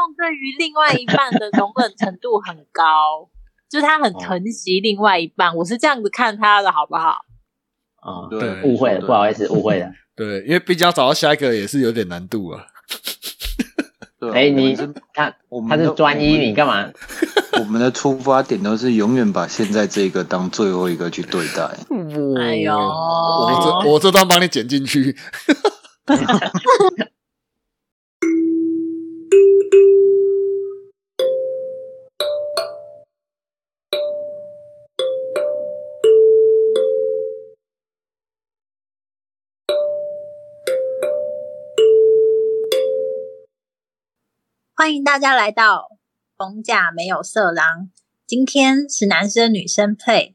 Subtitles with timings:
[0.00, 3.28] 栋对于另外一半的容忍程度很高，
[3.70, 5.54] 就是他很疼惜另外一半。
[5.54, 7.18] 我是这样子看他的，好不好？
[8.00, 9.92] 啊，对误会了，不好意思，误会了。
[10.16, 12.64] 对，因为毕竟要找到下一个也是有点难度啊。
[14.20, 16.90] 对你他他是我们的专一，你干嘛？
[17.58, 21.62] 我们的出发点都是永远把现在这个当最后一个去对待。
[22.38, 25.16] 哎呦，我这我这段帮你剪进去。
[44.90, 45.86] 欢迎大家来到
[46.36, 47.92] 逢甲没有色狼。
[48.26, 50.34] 今天是男生女生配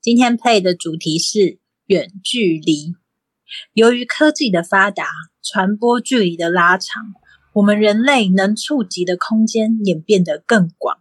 [0.00, 2.94] 今天配的主题是远距离。
[3.72, 5.08] 由于科技的发达，
[5.42, 7.14] 传播距离的拉长，
[7.54, 10.98] 我们人类能触及的空间也变得更广。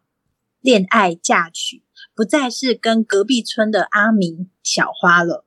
[0.59, 1.83] 恋爱嫁娶
[2.15, 5.45] 不再是跟隔壁村的阿明、小花了。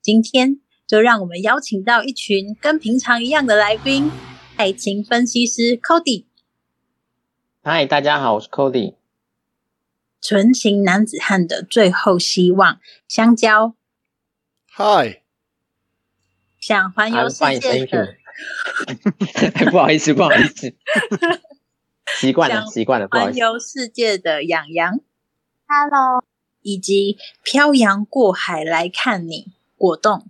[0.00, 4.12] 今天就让我们邀请到一群跟平常一样的来宾——
[4.54, 6.26] 爱情分析师 Cody。
[7.66, 8.96] 嗨，大家好，我是 Cody。
[10.20, 13.74] 纯情男子汉的最后希望，香蕉
[14.70, 15.22] 嗨，
[16.60, 18.18] 想环游世界的
[19.72, 20.74] 不好意思，不好意思，
[22.20, 23.40] 习惯了，想习惯了，不好意思。
[23.40, 25.00] 环游世界的养羊
[25.66, 26.22] ，Hello，
[26.60, 30.26] 以及漂洋过海来看你，果冻。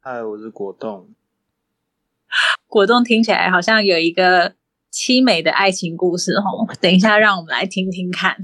[0.00, 1.10] 嗨，我是果冻。
[2.66, 4.56] 果冻听起来好像有一个
[4.96, 6.66] 凄美的爱情故事哦。
[6.80, 8.38] 等一下，让我们来听听看。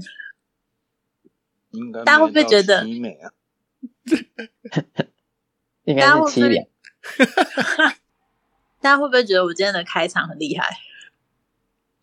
[1.71, 3.31] 应该大家会不会觉得凄美啊？
[5.85, 6.63] 应该是凄凉。
[8.79, 10.67] 大家会不会觉得我今天的开场很厉害？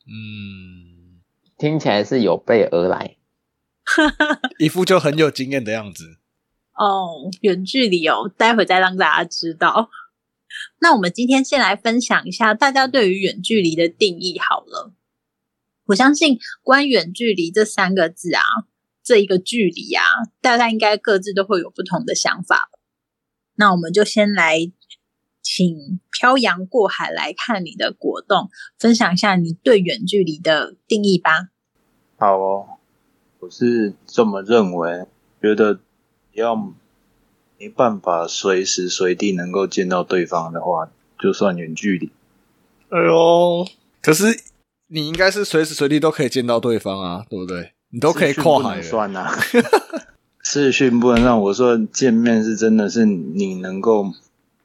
[0.09, 1.21] 嗯，
[1.57, 3.17] 听起来是有备而来。
[4.59, 6.17] 一副就很有经验的样子。
[6.75, 9.91] 哦，远距离哦，待会再让大家知道。
[10.81, 14.93] 那我们今天先来分享一下大家对于远距离的定义好了。
[15.87, 18.43] 我相信关远距离这三个字啊，
[19.03, 20.05] 这一个距离啊，
[20.41, 22.71] 大家应该各自都会有不同的想法。
[23.57, 24.71] 那我们就先来
[25.43, 31.49] 请漂洋过海来看你的果冻，分享一下你对远距离的定义吧。
[32.17, 32.79] 好哦，
[33.41, 35.07] 我是这么认为，
[35.43, 35.81] 觉得
[36.33, 36.55] 要
[37.61, 40.89] 没办法随时随地能够见到对方的话，
[41.19, 42.11] 就算远距离。
[42.89, 43.67] 哎呦，
[44.01, 44.41] 可是
[44.87, 47.73] 你应该是随时随地都可以见到对方啊，对不对？
[47.91, 48.81] 你都可以跨海。
[48.81, 49.31] 算啊，
[50.43, 54.07] 视讯不能让我说见面是真的是你能够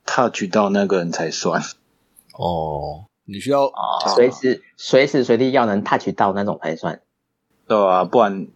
[0.06, 1.62] touch 到那个人才算。
[2.38, 3.70] 哦，你需要
[4.16, 7.02] 随时随时随地要能 touch 到那种才算。
[7.68, 8.48] 对啊，不然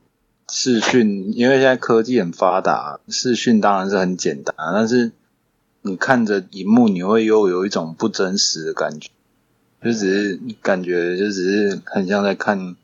[0.49, 5.11] 视讯，因为现在科技很发达，视讯当然是很简单，但是
[5.81, 9.09] 你看着荧幕，你会又有一种不真实的感觉，
[9.83, 12.75] 就只是感觉就只是很像在看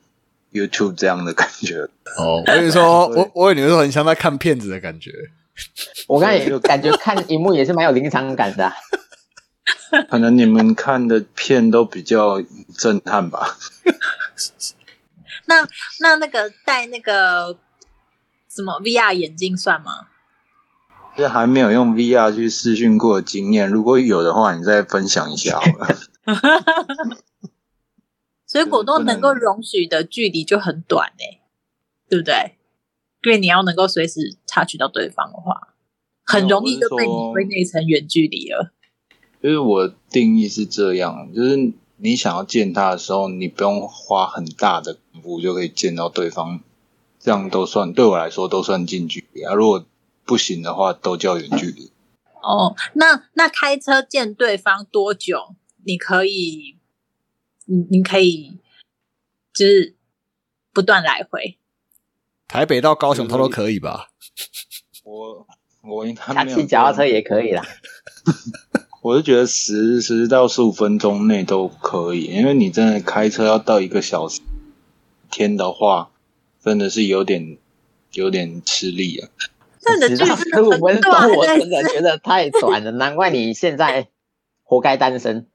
[0.53, 1.89] YouTube 这样的感觉。
[2.17, 2.37] 哦。
[2.37, 5.11] 我跟你说， 我我以为你说很像在看片子的感觉。
[6.07, 8.73] 我刚才也感觉看荧幕也是蛮有临场感的啊、
[10.09, 12.41] 可能你们看的片都比较
[12.77, 13.57] 震撼吧？
[15.47, 15.67] 那
[15.99, 17.57] 那那个戴那个
[18.49, 20.07] 什么 VR 眼镜算吗？
[21.15, 25.87] 就是还没有用 VR 去试训过的经验，如果有的话，你再分享一下好了。
[28.45, 31.41] 所以果冻能够容许的距离就很短诶、
[32.09, 32.57] 对不对？
[33.23, 35.73] 因为你要能够随时插取到对方的话，
[36.23, 38.71] 很容易就被你归类成远距离了。
[39.41, 46.59] 就是我定义是这样，就是你想要见他的时候，你不用花很大的功夫就可以见到对方，
[47.19, 49.53] 这样都算对我来说都算近距离啊。
[49.53, 49.85] 如果
[50.25, 51.91] 不行的话，都叫远距离。
[52.41, 55.55] 哦，那那开车见对方多久？
[55.83, 56.77] 你可以，
[57.65, 58.57] 你你可以
[59.53, 59.95] 就是
[60.73, 61.57] 不断来回。
[62.47, 64.09] 台北到高雄，他都可以吧？
[65.03, 65.47] 我
[65.81, 67.63] 我应该他骑脚踏车也可以啦。
[69.05, 74.41] 我是觉得十十到十五分钟内都可以，因为你真的开车要到一个小时
[75.29, 76.09] 天的话，
[76.63, 77.59] 真的是有点
[78.13, 79.29] 有点吃力啊。
[79.77, 84.07] 十到真的十五分钟，我真的觉得太短了，难怪你现在
[84.63, 85.45] 活该单身。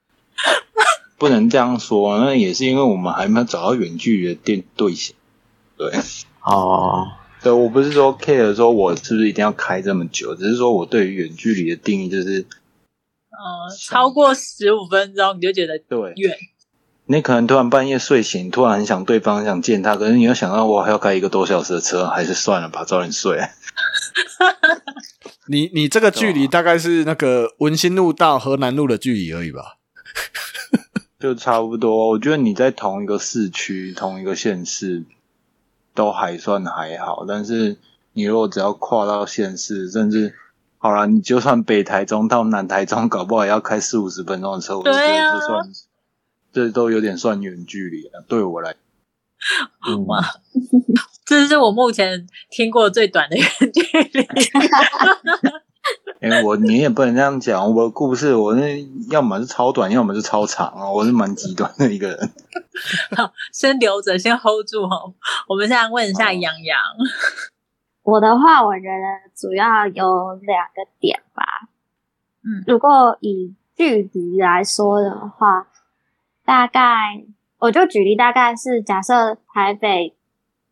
[1.19, 5.17] 不能这样说，那也是因为我们还没有找到远距离的对对象。
[5.77, 5.91] 对，
[6.47, 7.09] 哦，
[7.43, 12.47] 对我不是说 care 说我是不是一定要开这么久，只是说我对于远距离的定义就是，
[13.41, 16.37] 呃，超过十五分钟你就觉得对远。
[17.07, 23.41] 你可能突然半夜睡醒，突然很想对方，很想见他，可是你又想到我还要开一个多小时的车，还是算了吧，早点睡。
[25.49, 29.79] 你你这个距离大概是那个文心路到河南路的距离而已吧？
[31.19, 32.11] 就差不多。
[32.11, 35.05] 我觉得你在同一个市区、同一个县市
[35.95, 37.79] 都还算还好，但是
[38.13, 40.35] 你如果只要跨到县市，甚至
[40.83, 45.73] 好了，你就算北台中到南台中，搞不好也要开四五十分钟的车，我就觉得这算
[46.53, 48.25] 这都有点算远距离了。
[48.27, 48.75] 对我来，
[49.87, 50.25] 嗯哇
[51.27, 53.83] 这是我目前听过最短的远距
[54.19, 54.27] 离。
[56.21, 57.75] 哎、我你也不能这样讲。
[57.75, 60.91] 我的故事，我那要么是超短，要么是超长啊。
[60.91, 62.33] 我是蛮极端的一个人。
[63.17, 65.15] 好先留着，先 hold 住哦。
[65.49, 66.79] 我们现在问一下好杨洋，
[68.11, 71.45] 我的话，我觉得主要有两个点吧。
[72.43, 75.69] 嗯如果以距离来说的话，
[76.45, 77.25] 大概
[77.59, 80.17] 我就举例，大概是假设台北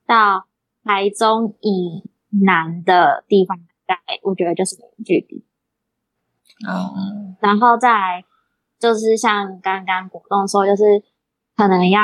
[0.06, 0.46] 到
[0.82, 2.02] 台中以
[2.43, 5.44] 南的地方，大概我觉得就是距离。
[6.67, 8.25] 哦，然后再来
[8.79, 11.02] 就是像刚刚果冻说，就是
[11.56, 12.00] 可能要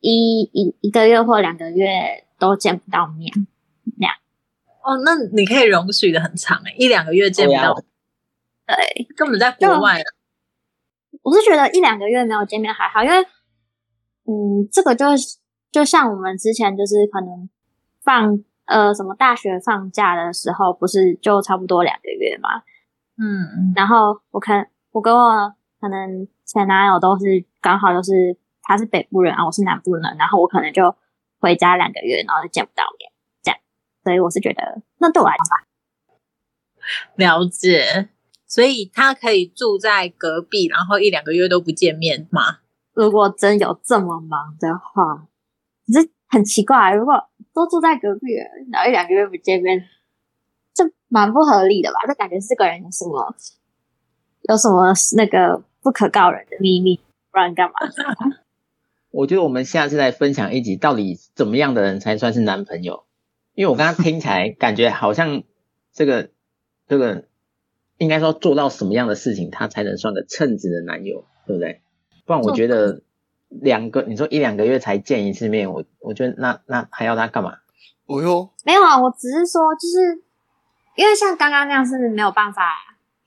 [0.00, 3.30] 一一一个月或两个月都见不到面，
[4.84, 7.74] 哦，那你可以容许的很长哎，一两个月见不到，
[8.66, 9.06] 对。
[9.16, 10.04] 根本在国外了。
[11.22, 13.16] 我是觉得一两个月没有见面还好，因为
[14.24, 15.06] 嗯，这个就
[15.70, 17.48] 就像我们之前就是可能
[18.02, 22.62] 放呃什么大学放假的时候，不是就差不多两个月嘛？
[23.18, 30.96] 嗯，然后我看我跟我可能前男友都是刚好就是他是北部人啊，我是南部人，然后我可能就
[31.38, 33.11] 回家两个月，然后就见不到面，
[34.04, 35.66] 所以我是觉得那对我来讲吧，
[37.16, 38.08] 了解。
[38.46, 42.58] 所以他可以住在隔壁，然后一两个月都不见面吗？
[42.92, 45.26] 如果真有这么忙的话，
[45.86, 47.14] 可是很奇怪，如果
[47.54, 49.82] 都住在隔壁了，然后一两个月不见面，
[50.74, 52.00] 这蛮不合理的吧？
[52.06, 53.34] 这感觉是个人有什么
[54.42, 57.00] 有什么那个不可告人的秘密，
[57.30, 57.74] 不然干嘛？
[59.12, 63.04] 我觉得我们下次再分享一集，到底怎么样的人才算是男朋友？
[63.54, 65.42] 因为我刚刚听起来感觉好像
[65.92, 66.30] 这个
[66.86, 67.24] 这个
[67.98, 71.82] 应该说做到什么样的事情，他才能算个称职的男友，对不对？
[72.24, 73.02] 不然我觉得
[73.48, 77.58] 两个你说一两个月才见一次面，我我觉得那那还要他干嘛？
[78.06, 80.22] 哦哟，没有啊，我只是说，就是
[80.96, 82.62] 因为像刚刚那样是没有办法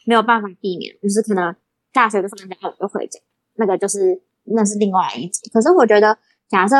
[0.05, 1.55] 没有办法避免，就是可能
[1.93, 3.19] 大学就放假我就回家，
[3.55, 5.49] 那个就是那是另外一集。
[5.49, 6.17] 可是我觉得，
[6.47, 6.75] 假设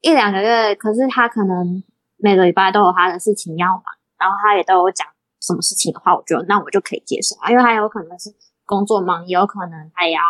[0.00, 1.82] 一两个月，可是他可能
[2.18, 3.84] 每个礼拜都有他的事情要忙，
[4.18, 5.06] 然后他也都有讲
[5.40, 8.34] 什么事情的话，我就那我就可以接受啊，因为他有可能是
[8.66, 10.20] 工作忙，也有可能他也要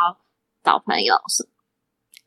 [0.62, 1.50] 找朋友什么。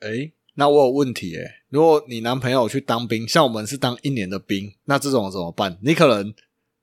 [0.07, 5.77] 诶，那我有问题诶，如果你男朋友去当兵，像我们是当一年的兵，那这种怎么办？
[5.81, 6.33] 你可能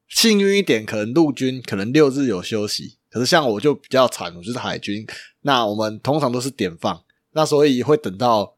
[0.09, 5.05] 幸运一点，可能陆军可能六日有休息，可是像我就比较惨，我就是海军，
[5.43, 7.03] 那我们通常都是点放，
[7.33, 8.55] 那所以会等到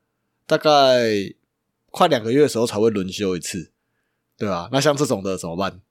[0.46, 1.00] 大概
[1.90, 3.72] 快两个月的时候才会轮休一次，
[4.41, 5.83] 对啊、那像这种的怎么办？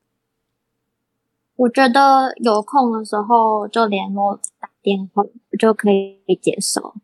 [1.55, 6.95] 我觉得有空的时候就联络打电话，我就可以接受。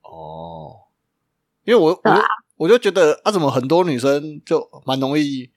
[0.00, 0.86] 哦，
[1.64, 2.22] 因为我我
[2.56, 5.50] 我就觉得啊，怎么很多女生就蛮容易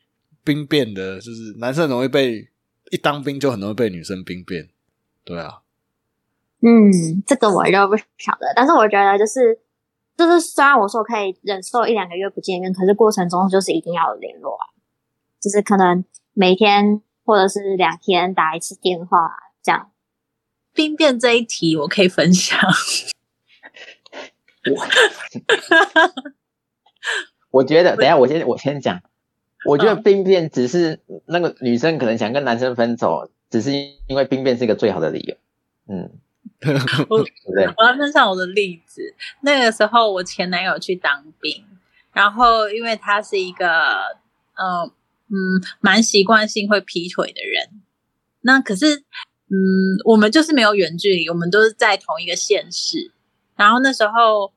[0.43, 2.49] 兵变的，就是男生很容易被
[2.91, 4.67] 一当兵就很容易被女生兵变，
[5.23, 5.61] 对啊，
[6.61, 6.91] 嗯，
[7.25, 9.57] 这个我就不晓得，但是我觉得就是
[10.17, 14.65] 就是，虽然我说可以忍受一两个月不见面，可是过程中就是一定要有联络啊，
[15.41, 16.03] 就是可能
[16.33, 19.31] 每天或者是两天打一次电话
[19.63, 19.91] 这样。
[20.73, 22.59] 兵变这一题我可以分享。
[27.49, 29.01] 我觉得，等一下我先我先讲，
[29.65, 35.35] 我觉得嗯兵变只是那个女生可能想跟男生分手，只是因为兵变是一个最好的理由。
[35.87, 36.11] 嗯，
[37.09, 37.65] 我对不对？
[37.77, 39.15] 我要分享我的例子。
[39.41, 41.65] 那个时候我前男友去当兵，
[42.13, 43.67] 然后因为他是一个
[44.55, 44.89] 呃
[45.29, 47.81] 嗯蛮习惯性会劈腿的人，
[48.41, 48.97] 那可是
[49.47, 53.11] 嗯我们就是没有远距离，我们都是在同一个县市。
[53.55, 54.53] 然后那时候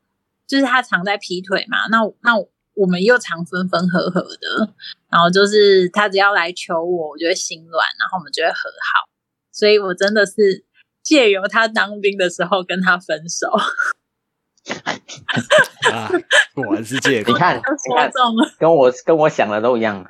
[0.46, 2.36] 就是他常在劈腿嘛，那那
[2.74, 4.72] 我们又常分分合合的，
[5.10, 9.08] 然后就是他只要来求我，我就会心软，然后我们就会和好。
[9.50, 10.64] 所以我真的是
[11.02, 13.48] 借由他当兵的时候跟他分手，
[15.92, 16.08] 啊，
[16.54, 17.38] 果然是借口你。
[17.38, 18.50] 看，就你看， 说中了。
[18.58, 20.08] 跟我跟我想的都一样。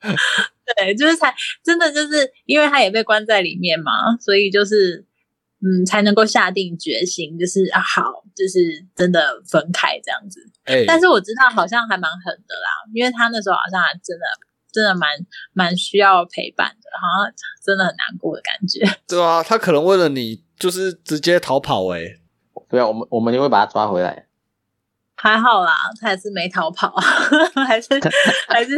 [0.76, 1.34] 对，就是才
[1.64, 5.04] 真的就是因为他也被关在里面嘛，所以就是
[5.60, 8.02] 嗯才能够下定决心，就是啊好，
[8.34, 10.40] 就是真的分开这样子。
[10.64, 14.24] 哎、但是我知道好像还蛮狠的啦，因为他那时候好像还真的
[14.72, 15.10] 真的蛮
[15.52, 17.32] 蛮需要陪伴的，好像
[17.64, 18.84] 真的很难过的感觉。
[19.08, 22.00] 对啊，他可能为了你就是直接逃跑哎、
[22.68, 24.25] 对啊，我们我们就会把他抓回来。
[25.16, 26.94] 还好啦，他还是没逃跑，
[27.66, 27.88] 还是
[28.48, 28.74] 还是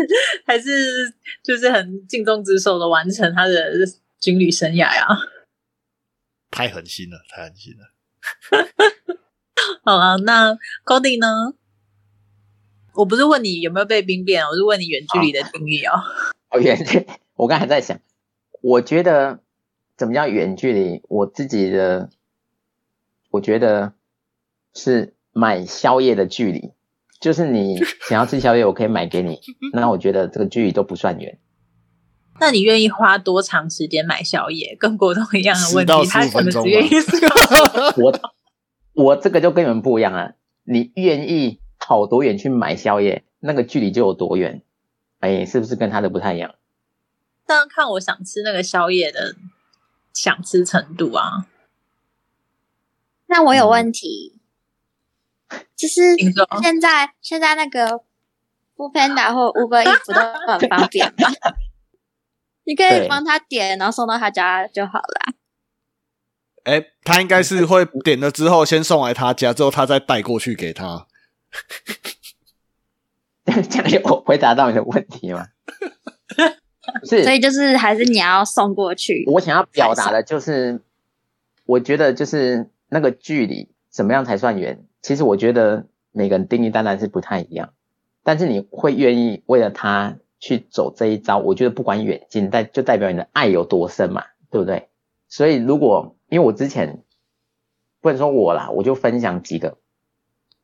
[0.47, 3.73] 还是就是很尽忠职守的完成他的
[4.21, 5.07] 军旅生涯呀、
[6.51, 7.93] 太狠心了，太狠心了。
[9.85, 11.55] 好啊，那 Cody 呢？
[12.95, 16.01] 我不是问你有没有被兵变，我是问你远距离的定义哦。
[16.51, 18.01] 哦，远距，我刚才在想，
[18.61, 19.41] 我觉得
[19.97, 21.03] 怎么叫远距离？
[21.09, 22.11] 我自己的，
[23.31, 23.93] 我觉得
[24.75, 26.73] 是买宵夜的距离，
[27.21, 27.79] 就是你
[28.09, 29.39] 想要吃宵夜，我可以买给你，
[29.73, 31.39] 那我觉得这个距离都不算远。
[32.41, 34.77] 那你愿意花多长时间买宵夜？
[34.81, 36.91] 跟国栋一样的问10到题，他15可能分钟只愿意
[37.97, 38.35] 我
[38.95, 40.33] 我这个就跟你们不一样啊，
[40.65, 44.63] 你愿意跑多远去买宵夜，那个距离就有多远。
[45.21, 46.55] 哎，是不是跟他的不太一样？
[47.47, 49.37] 当然看我想吃那个宵夜的
[50.13, 51.47] 想吃程度啊。
[53.27, 54.38] 那我有问题，
[55.77, 56.17] 就是
[56.63, 58.03] 现在现在那个 f
[58.77, 60.21] o o Panda 或 Uber Eats 都
[60.53, 61.31] 很方便嘛，
[62.65, 65.35] 你可以对帮他点，然后送到他家就好了。
[66.65, 71.07] 哎、他应该是会点了之后先送来他家，之后他再带过去给他。
[73.47, 75.47] 这样有回答到你的问题吗？
[77.09, 79.25] 是，所以就是还是你要送过去。
[79.29, 80.83] 我想要表达的就是，
[81.65, 84.85] 我觉得就是那个距离怎么样才算远？
[85.03, 87.73] 其实我觉得每个人定义当然是不太一样，
[88.23, 94.89] 但是你会愿意为了他去走这一招，我觉得不管远近，代就代表你的爱有多深嘛，对不对？
[95.29, 97.03] 所以如果因为我之前
[98.01, 99.79] 不能说我啦，我就分享几个。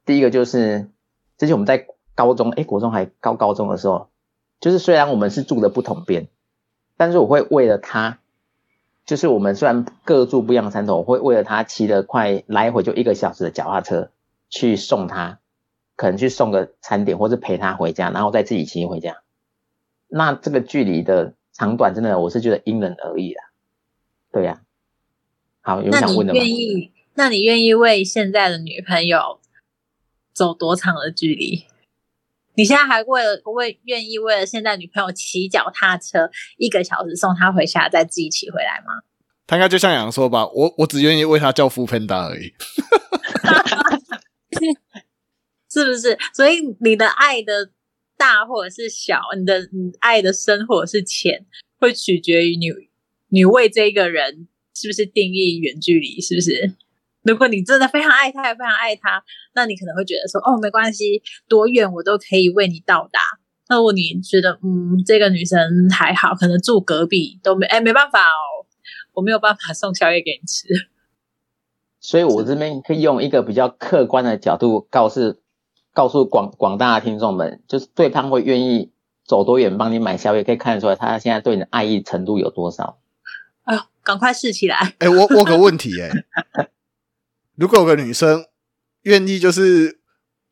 [0.05, 0.91] 第一个就是
[1.39, 4.09] 之前我们在高中，诶，国中还高高中的时候，
[4.61, 6.29] 就是虽然我们是住的不同边，
[6.97, 8.19] 但是我会为了他，
[9.05, 14.11] 就是我们虽然各住不一样的山头，我会为了他骑了快来回就一个小时的脚踏车
[14.51, 15.41] 去送他，
[15.97, 19.23] 可能去送个餐点，或是陪他回家，然后再自己骑回家。
[20.09, 23.43] 那这个距离的长短，真的我是觉得因人而异啦。
[24.33, 24.63] 对呀、
[25.61, 26.41] 好，有想问的吗？
[26.41, 26.93] 愿意？
[27.15, 29.41] 那你愿意为现在的女朋友
[30.33, 31.67] 走多长的距离？
[32.57, 39.03] 你现在还为了为愿意为了现在女朋友骑脚踏车一个小时送她回家，再自己骑回来吗？
[39.47, 42.55] 他应该就像杨说吧，我我只愿意为他叫副 Panda 而已。
[45.83, 46.17] 是不是？
[46.33, 47.71] 所以你的爱的
[48.17, 51.45] 大或者是小，你的你爱的深或者是浅，
[51.81, 52.69] 会取决于你
[53.29, 56.75] 你为这个人是不是定义远距离，是不是？
[57.25, 63.21] 如果你真的非常爱他，也非常爱他，那你可能会觉得说，哦，没关系，多远我都可以为你到达。
[63.69, 65.59] 那如果你觉得，嗯，这个女生
[65.91, 68.67] 还好，可能住隔壁都没，哎，没办法哦，
[69.15, 70.69] 我没有办法送宵夜给你吃。
[71.99, 75.41] 所以我这边可以用一个比较客观的角度告诉
[75.95, 78.91] 告诉广广大的听众们，就是对方会愿意
[79.25, 82.99] 走多远帮你买宵夜，可以看得出来他现在对你的爱意程度有多少。
[83.63, 84.95] 哎呦，赶快试起来！
[84.99, 86.11] 哎、我我有个问题哎、
[87.57, 88.45] 如果有个女生
[89.03, 90.01] 愿意就是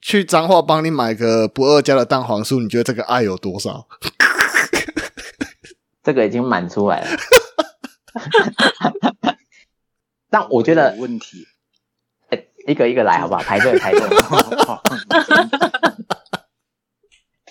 [0.00, 3.86] 去彰化帮你买个不二家的蛋黄酥，你觉得这个爱有多少？
[6.02, 7.08] 这个已经满出来了。
[10.30, 11.46] 但我觉得有问题。
[12.66, 13.40] 哎一个一个来好不好？
[13.42, 14.00] 排队排队。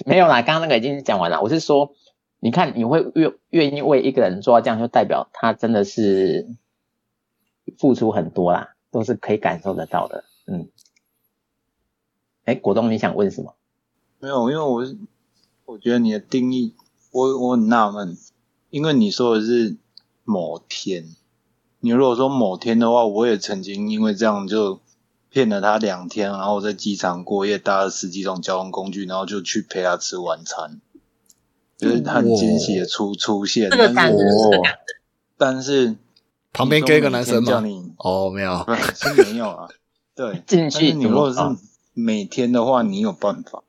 [0.06, 1.42] 没有啦，刚刚那个已经讲完了。
[1.42, 1.94] 我是说，
[2.40, 6.48] 你看你会愿愿意为一个人做到这样，就代表他真的是
[7.78, 10.24] 付出很多啦，都是可以感受得到的。
[10.48, 10.70] 嗯。
[12.46, 13.54] 哎，果冻，你想问什么？
[14.20, 14.98] 没有，因为我是
[15.66, 16.74] 我觉得你的定义，
[17.12, 18.18] 我我很纳闷，
[18.72, 19.78] 因为你说的是
[20.24, 21.16] 某天，
[21.80, 24.80] 你如果说某天的话，我也曾经因为这样就
[25.32, 30.82] 骗了他两天，然后在机场过夜，搭了十几种交通工具，然后就去陪他吃晚餐，
[31.78, 34.78] 就是很惊喜的出出现，这个感但是觉。
[35.38, 35.96] 但是
[36.52, 37.50] 旁边跟一个男生吗？
[37.50, 38.68] 叫你哦，没有。
[38.94, 39.70] 是没有啊，
[40.14, 41.58] 对， 进但是去你如果是啊
[41.94, 43.64] 每天的话，你有办法。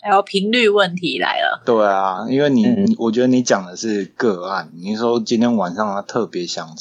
[0.00, 1.60] 还有频率问题来了。
[1.66, 4.70] 对啊，因为你，嗯你我觉得你讲的是个案。
[4.76, 6.78] 你说今天晚上他特别想，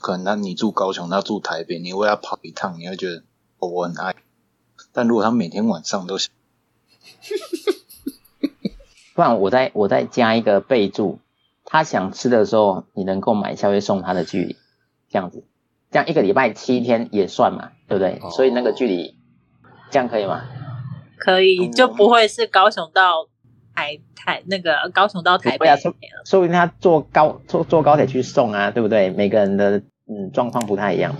[0.00, 3.24] 可能他你住高雄，他住台北，你为他跑一趟，你会觉得、
[3.58, 4.14] 哦、我很爱。
[4.92, 6.30] 但如果他每天晚上都想，
[9.14, 11.18] 不然我再我再加一个备注，
[11.64, 14.56] 他想吃的时候，你能够买宵夜送他的距离，
[15.10, 15.44] 这样子。
[15.90, 18.18] 这样一个礼拜七天也算嘛，对不对？
[18.22, 19.16] 哦所以那个距离
[19.90, 20.44] 这样可以吗？
[21.16, 23.27] 可以，嗯就不会是高雄到
[23.78, 25.94] 台台那个高雄到台北啊，说
[26.24, 29.10] 说不定他坐高坐坐高铁去送啊，对不对？
[29.10, 31.14] 每个人的嗯状况不太一样。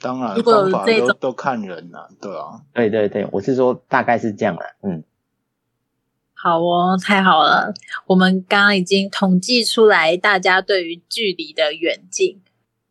[0.00, 2.62] 当然如果有方法这种都都看人呐、对啊。
[2.72, 5.04] 对对对，我是说大概是这样的，嗯，
[6.32, 7.74] 好哦，太好了！
[8.06, 12.40] 我们刚刚已经统计出来，大家对于距离的远近，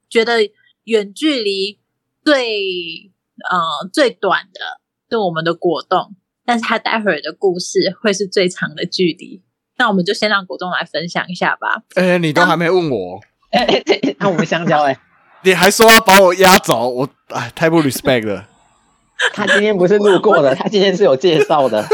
[0.07, 0.51] 觉得
[0.83, 1.79] 远距离
[2.23, 3.11] 最
[3.49, 6.15] 呃最短的是我们的果冻，
[6.45, 9.43] 但是他待会儿的故事会是最长的距离。
[9.77, 11.83] 那我们就先让果冻来分享一下吧。
[11.95, 13.19] 哎、你都还没问我，
[13.51, 14.99] 哎哎，这那我们香蕉哎、
[15.43, 18.47] 你还说要把我压走，我哎，太不 respect 了。
[19.33, 21.85] 他今天不是路过的， 他今天是有介绍的。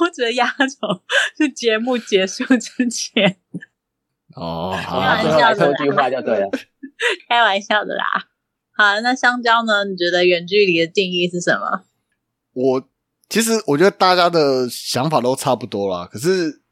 [0.00, 1.02] 我觉得压轴
[1.36, 3.36] 是节目结束之前
[4.36, 6.48] 哦，开好，玩最后来说句话就对了。
[7.28, 8.04] 开玩笑的啦。
[8.76, 9.84] 好，那香蕉呢？
[9.84, 11.84] 你觉得远距离的定义是什么？
[12.52, 12.88] 我
[13.28, 16.62] 其实我觉得大家的想法都差不多啦，可是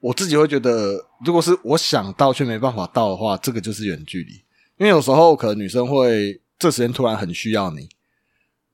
[0.00, 4.32] 我自己会觉得，如果是我想到却没办法到的话，这个就是远距离。
[4.76, 7.88] 因为有时候可能女生会这时间突然很需要你，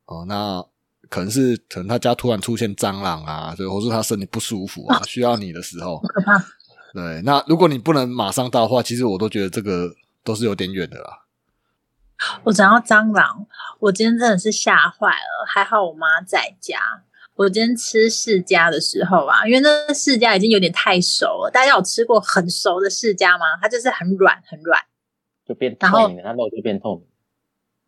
[0.06, 0.64] 哦，那
[1.10, 6.38] 可能是可能她家突然出现蟑螂啊，对，或是她身体不舒服啊， 需要你的时候，可怕！
[6.94, 9.92] 对，那如果你不能马上到的话，其实我都觉得这个
[10.24, 11.24] 都是有点远的啦。
[12.44, 13.46] 我讲到蟑螂，
[13.80, 15.44] 我今天真的是吓坏了。
[15.46, 16.78] 还好我妈在家。
[17.36, 21.50] 我今天吃世家的时候啊，因为那世家已经有点太熟了。
[21.52, 23.44] 大家有吃过很熟的世家吗？
[23.60, 24.82] 它就是很软很软，
[25.46, 27.06] 就变透明了，它肉就变透明。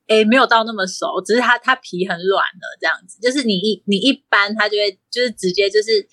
[0.06, 3.18] 哎，没有到那么熟，只是它它皮很软了，这样子。
[3.20, 6.06] 就是你一你一般它就会就是直接就是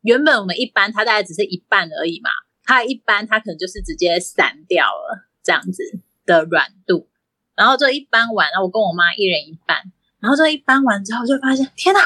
[0.00, 2.30] 原本我们一般它大概只是一半而已嘛，
[2.64, 5.82] 它一般它可能就是直接散掉了这样子
[6.26, 7.08] 的软度。
[7.54, 9.76] 然后就一般完，然后我跟我妈一人一半，
[10.18, 12.00] 然后就一般完之后就发现，天哪，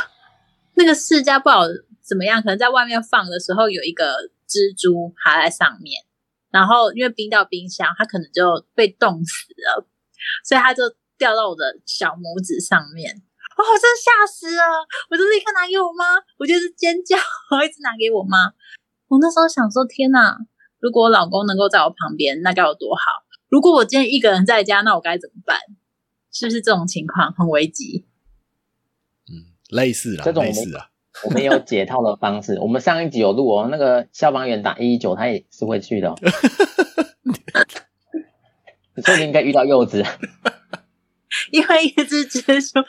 [0.76, 1.62] 那个世家不好
[2.02, 6.04] 怎么样，可能在外面放的时候有一个蜘蛛爬在上面，
[6.50, 9.86] 然后因为冰到冰箱，它可能就被冻死了，
[10.44, 10.84] 所以它就
[11.18, 13.10] 掉到我的小拇指上面。
[13.56, 14.62] 哦，我真的吓死了！
[15.08, 16.04] 我就立刻拿给我妈，
[16.36, 17.16] 我就是尖叫，
[17.50, 18.52] 我一直拿给我妈。
[19.08, 20.36] 我那时候想说，天哪！
[20.78, 23.24] 如果我老公能够在我旁边，那该有多好！
[23.48, 25.58] 如果我今天一个人在家，那我该怎么办？
[26.30, 28.06] 是不是这种情况很危急？
[29.70, 30.90] 嗯，类似啦，这种我们类似啦。
[31.24, 32.58] 我们有 解套的方式。
[32.60, 36.14] 我们上一集有录哦，那个消防员打一一九，他也是会去的、哦。
[38.94, 40.04] 你说不定应该遇到柚子，
[41.52, 42.80] 因为一只蜘蛛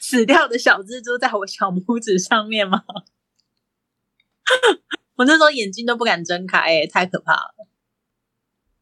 [0.00, 2.82] 死掉的小蜘蛛在我小拇指上面吗？
[5.16, 7.54] 我那时候眼睛都不敢睁开、欸，太可怕了。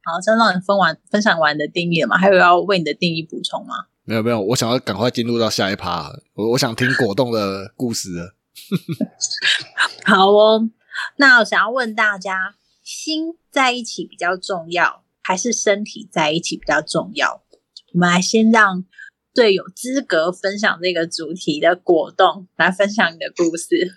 [0.05, 2.17] 好，先让你分完分享完你的定义了吗？
[2.19, 3.87] 还有要为你的定义补充吗？
[4.07, 8.35] 没有没有，我想要赶快进入到下一趴，我我想听果冻的故事了。
[10.07, 10.71] 好哦，
[11.16, 17.42] 那我想要问大家，心在一起比较重要，还是身体在一起比较重要？
[17.92, 18.85] 我们来先让
[19.35, 23.92] 最有资格分享这个主题的果冻来分享你的故事。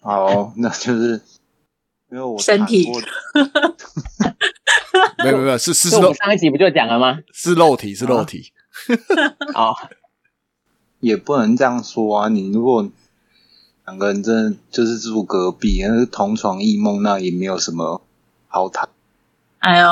[0.00, 1.20] 好，那就是
[2.10, 2.90] 因为我身体
[5.22, 7.18] 没有没有没有，是是是上一集不就讲了吗？
[7.32, 8.52] 是肉体是肉体，
[9.54, 9.74] 哦，
[11.00, 12.28] 也不能这样说啊。
[12.28, 12.88] 你如果
[13.86, 18.02] 两个人真的就是住隔壁，那是同床异梦，那也没有什么
[18.48, 18.88] 好谈
[19.58, 19.88] 哎呦，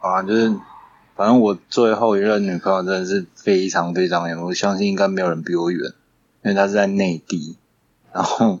[0.00, 0.22] 啊。
[0.22, 0.54] 就是
[1.16, 5.92] 反正我最后一任女朋友真的是非常非常远，我相信应该没有人比我远，
[6.42, 7.56] 因为她是在内地。
[8.12, 8.60] 然后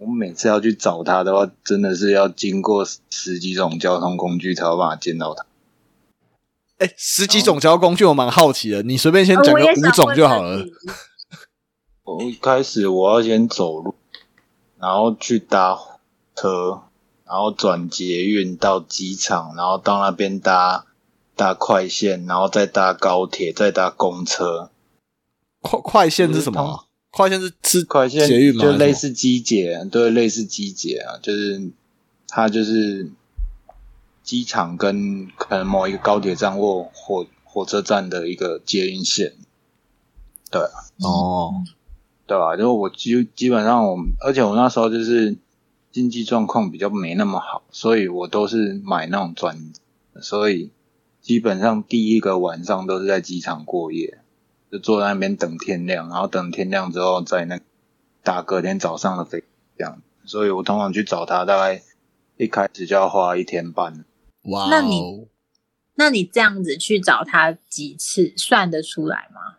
[0.00, 5.44] 我每次要去找他的话，真的是要经过十几种交通工具才有办法见到他。
[6.78, 10.64] 哎，十几种交通工具，我蛮好奇的，你随便先哦讲个五种就好了。
[12.04, 13.94] 我一开始我要先走路，
[14.78, 15.78] 然后去搭
[16.34, 16.80] 车，
[17.26, 20.86] 然后转捷运到机场，然后到那边搭
[21.36, 24.70] 搭快线，然后再搭高铁，再搭公车。
[25.60, 26.84] 快快线是什么啊？
[27.10, 31.70] 快线是吃快线就类似机捷，对，类似机捷啊，就是
[32.28, 33.10] 它就是
[34.22, 39.34] 机场跟可能某一个高铁站或火火车站的一个捷运线。
[40.50, 41.64] 对啊，哦，
[42.26, 45.36] 对吧、就我基基本上我，而且我那时候就是
[45.90, 49.72] 经济状况比较没那么好，所以我都是买那种专，
[50.20, 50.70] 所以
[51.20, 54.19] 基本上第一个晚上都是在机场过夜，
[54.70, 57.58] 就坐在那边等天亮，然后等天亮之后再那
[58.22, 59.42] 打隔天早上的飞
[59.76, 60.00] 这样。
[60.24, 61.82] 所以我通常去找他，大概
[62.36, 64.04] 一开始就要花一天半。
[64.42, 65.26] 哇、哦，那你
[65.96, 69.56] 那你这样子去找他几次，算得出来吗？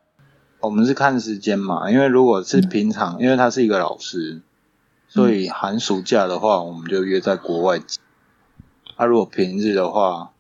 [0.62, 4.42] 我们是看时间嘛，因为如果是平常，因为他是一个老师，
[5.08, 7.82] 所以寒暑假的话，我们就约在国外。
[8.96, 10.34] 他、如果平日的话，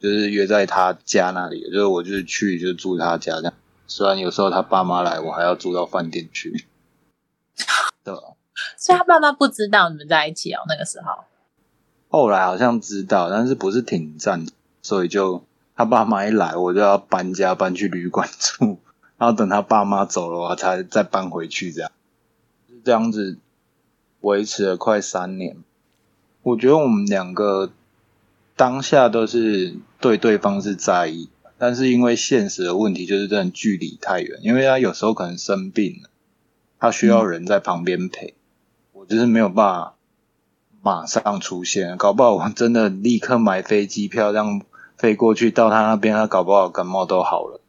[0.00, 3.54] 就是约在他家那里，就是我就是去就住他家这样。
[3.86, 6.66] 虽然有时候他爸妈来，我还要住到饭店去。
[8.04, 8.20] 对吧？
[8.78, 11.24] 所以他爸妈不知道你们在一起哦，那个时候。
[12.08, 14.46] 后来好像知道，但是不是挺赞，
[14.82, 15.44] 所以就
[15.74, 18.78] 他爸妈一来，我就要搬家搬去旅馆住，
[19.18, 21.90] 然后等他爸妈走了，我才再搬回去，这样，
[22.68, 23.38] 就这样子
[24.20, 25.56] 维持了快三年。
[26.42, 27.72] 我觉得我们两个
[28.54, 36.10] 当下都是对对方是在意，但是因为现实的问题，就是真的距离太远，因为他有时候可能生病了，
[36.78, 38.34] 他需要人在旁边陪，
[38.92, 39.92] 我就是没有办法。
[40.82, 44.62] 马上出现，搞不好我真的立刻买飞机票，这样
[44.96, 47.60] 飞过去到他那边，他搞不好感冒都好了，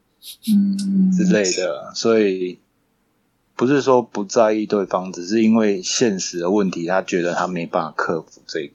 [0.48, 1.92] 嗯之类的。
[1.96, 2.60] 所以
[3.56, 8.74] 不是说不在意对方，只是因为现实的问题，他觉得他没办法克服这个，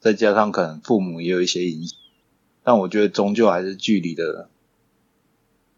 [0.00, 1.98] 再加上可能父母也有一些影响，
[2.66, 4.48] 但我觉得终究还是距离的，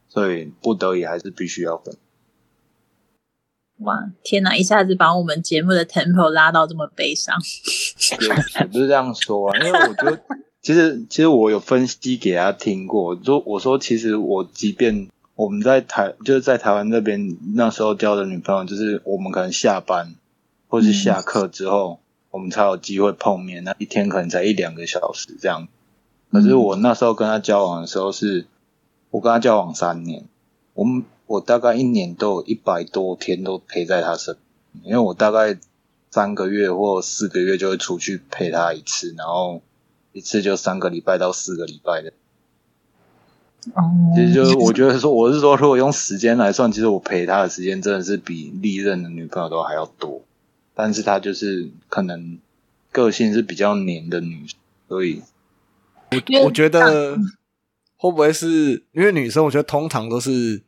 [0.08, 1.94] 所以不得已还是必须要分。
[3.80, 4.56] 哇，天哪！
[4.56, 7.36] 一下子把我们节目的 tempo 拉到这么悲伤。
[8.22, 8.26] 也
[8.58, 10.18] 也不是这样说啊，因为我觉得
[10.62, 20.14] 其实其实我有分析给他听过，就我说其实我即便我们在台就是在台湾那边那时候交的女朋友，就是我们可能下班
[20.68, 25.68] 或是下课之后，我们才有机会碰面，那一天可能才一两个小时这样。
[26.30, 28.46] 可是我那时候跟他交往的时候是，
[29.10, 30.24] 我跟他交往三年，
[30.74, 31.04] 我们。
[31.28, 34.34] 我大概一年都有一百多天都陪在他身
[34.72, 35.58] 边，因为我大概
[36.10, 39.60] 三个月或四个月就会出去陪他一次，然后
[40.14, 42.14] 一次就三个礼拜到四个礼拜的。
[43.74, 50.22] 哦，其实就是我觉得说，我是说，如果用时间来算，其实我陪他的时间真的是比历任的女朋友都还要多。
[50.74, 52.38] 但是他就是可能
[52.90, 54.46] 个性是比较黏的女，
[54.88, 55.20] 所以
[56.10, 57.16] 我我觉得
[57.96, 59.44] 会不会是因为女生？
[59.44, 60.64] 我觉得通常都是。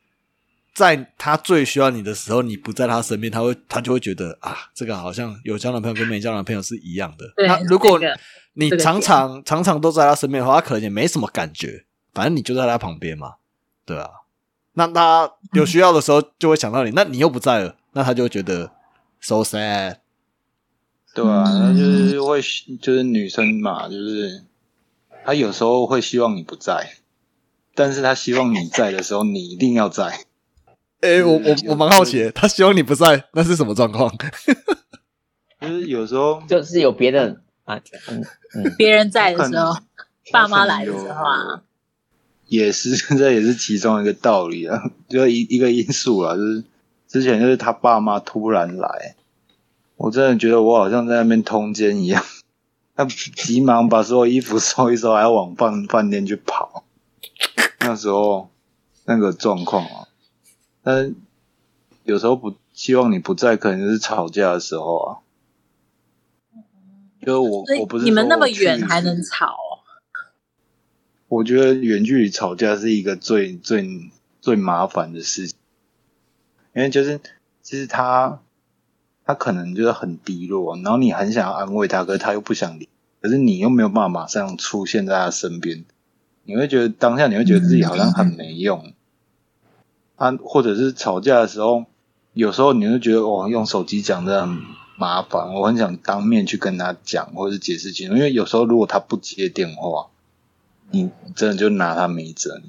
[0.72, 7.26] 在她最需要你的时候，你不在她身边，她会她就会觉得啊，这个好像有交男朋友跟没交男朋友是一样的。
[7.44, 8.00] 那如果
[8.52, 13.34] 你常常常常都在她身边的话，她可能也没什么感觉，反正你就在她旁边嘛，
[13.84, 14.08] 对啊。
[14.74, 18.70] 那他有需要的时候就会想到你，那你又不在了，那她就会觉得
[19.20, 19.96] so sad。
[21.12, 22.40] 对啊，那就是会
[22.80, 24.44] 就是女生嘛，就是
[25.30, 26.94] 她有时候会希望你不在，
[27.76, 30.06] 但是他希望你在的时候，你一定要在。
[31.02, 34.12] 哎、欸，我我我蛮好奇，他希望你不在，那是什么状况？
[35.62, 38.24] 就是有时候就是有别人啊，嗯
[38.56, 39.76] 嗯，别人在的时候，
[40.32, 41.62] 爸妈来的时候啊，
[42.48, 46.64] 也是 这也是其中一个道理啊，就一一个因素啊，就是
[47.06, 49.14] 之前就是他爸妈突然来，
[49.94, 52.20] 我真的觉得我好像在那边通奸一样，
[53.00, 56.84] 他急忙把所有衣服收一收，还要往饭饭店去跑，
[57.78, 58.50] 那时候
[59.06, 60.06] 那个状况啊。
[60.82, 61.14] 但
[62.04, 65.08] 有时候不希望你不在，可能就是吵架的时候啊。
[67.24, 69.80] 就是我我不是你们那么远还能吵、哦？
[71.28, 74.10] 我觉得远距离吵架是一个最最
[74.42, 75.56] 最麻烦的事情，
[76.74, 77.18] 因为就是
[77.62, 78.42] 其实他
[79.24, 82.89] 他可能就是很低落，然后你很想要安慰他，可是他又不想理，
[83.20, 85.84] 可是你又没有办法马上出现在他身边，
[86.44, 88.92] 你会觉得当下你会觉得自己好像很没用。
[90.16, 91.84] 啊，或者是吵架的时候，
[92.32, 94.58] 有时候你会觉得哦，用手机讲的很
[94.96, 98.16] 麻烦，我很想当面去跟他讲，或者是解释清楚。
[98.16, 100.08] 因为有时候如果他不接电话，
[100.90, 102.60] 你真的就拿他没辙。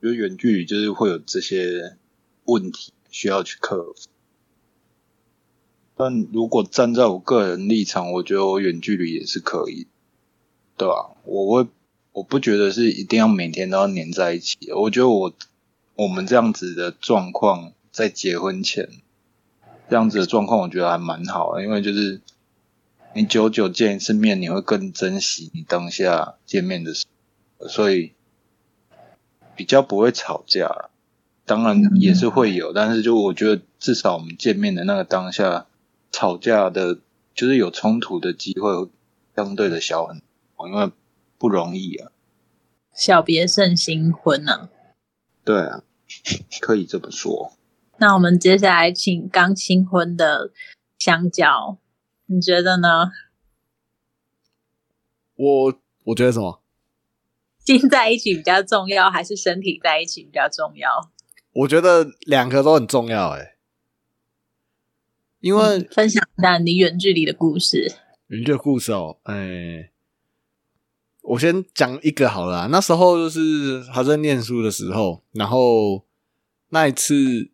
[0.00, 1.96] 因为远距离就是会有这些
[2.44, 4.08] 问题需要去克服。
[6.02, 9.86] 但如果站在我个人立场，我觉得我远距离也是可以，
[10.76, 11.68] 对吧、我会，
[12.12, 14.58] 我不觉得是一定要每天都要黏在一起。
[14.72, 15.32] 我觉得我。
[15.94, 18.88] 我们这样子的状况，在结婚前
[19.90, 22.22] 这样子的状况，我觉得还蛮好的，因为就是
[23.14, 27.04] 你久久见一次面，你会更珍惜你当下见面的时，
[27.68, 28.12] 所以
[29.54, 30.88] 比较不会吵架。
[31.44, 35.66] 当然也是会有，但是就我觉得至少我们见面的那个当下，
[36.12, 37.00] 吵架的，
[37.34, 38.88] 就是有冲突的机会
[39.34, 40.22] 相对的小很
[40.56, 40.92] 多，因为
[41.38, 42.12] 不容易啊。
[42.94, 44.68] 小别胜新婚啊。
[45.44, 45.82] 对啊，
[46.60, 47.54] 可以这么说。
[47.98, 50.52] 那我们接下来请刚新婚的
[50.98, 51.78] 香蕉，
[52.26, 53.10] 你觉得呢？
[55.34, 56.60] 我我觉得什么？
[57.64, 61.10] 心在一起比较重要，还是身体在一起比较重要？
[61.52, 63.51] 我觉得两个都很重要、欸，哎，
[65.42, 67.92] 因为嗯分享一下你远距离的故事。
[68.28, 69.90] 远距离故事哦，哎、
[71.20, 72.68] 我先讲一个好了啊。
[72.70, 76.04] 那时候就是还在念书的时候，然后
[76.68, 77.50] 那一次，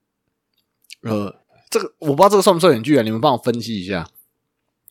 [1.00, 1.34] 呃，
[1.70, 3.02] 这个我不知道这个算不算远距啊？
[3.02, 4.08] 你们帮我分析一下。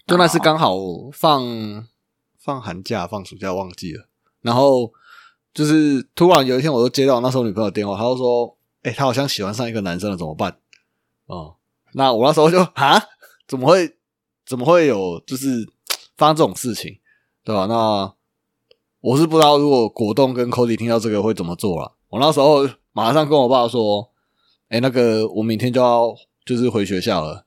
[0.07, 0.75] 就那次刚好
[1.11, 1.85] 放
[2.39, 4.07] 放寒假、放暑假忘记了，
[4.41, 4.91] 然后
[5.53, 10.57] 就是突然有一天，我就接到那时候女朋友的电话，她就说：“哎、她好像喜欢上一个男生了，怎么办？”
[11.27, 11.57] 哦、
[11.93, 13.01] 那我那时候就啊，
[13.47, 13.95] 怎么会
[14.45, 15.67] 怎么会有就是
[16.17, 16.99] 发生这种事情，
[17.43, 17.65] 对吧？
[17.65, 18.13] 那
[19.01, 21.93] 我是不知道，如果果冻跟 Cody 听到这个会怎么做了。
[22.09, 24.09] 我那时候马上跟我爸说
[24.69, 26.13] ：“哎、那个我明天就要
[26.45, 27.45] 就是回学校了，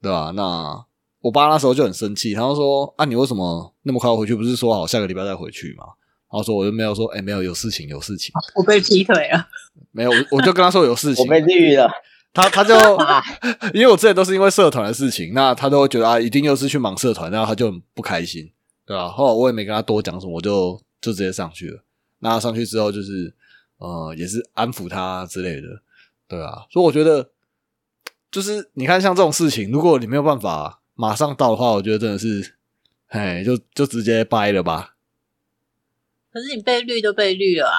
[0.00, 0.84] 对吧？”那
[1.20, 4.34] 我爸那时候就很生气，他就说：“啊，你为什么那么快回去？
[4.34, 5.84] 不是说好下个礼拜再回去吗？”
[6.32, 9.46] 然后说我就没有说：“哎、没有，有事情，有事情，我被劈腿了，
[9.92, 11.88] 没有。”我就跟他说有事情我，被绿了，
[12.32, 13.22] 他他就 啊
[13.74, 18.50] 因为我之前都是因为社团的事情，那他都会觉得啊，一定又是去忙社团，然后他就很不开心，
[18.86, 21.82] 对吧、后来我也没跟他多讲什么，我就就直接上去了。
[22.20, 23.34] 那上去之后就是
[23.78, 25.82] 呃，也是安抚他之类的，
[26.28, 26.64] 对啊。
[26.70, 27.30] 所以我觉得
[28.30, 32.54] 就是你看像这种事情，如果你没有办法马上到的话，我觉得真的是，
[33.08, 34.94] 哎，就就直接掰了吧。
[36.32, 37.76] 可是你被绿都被绿了啊，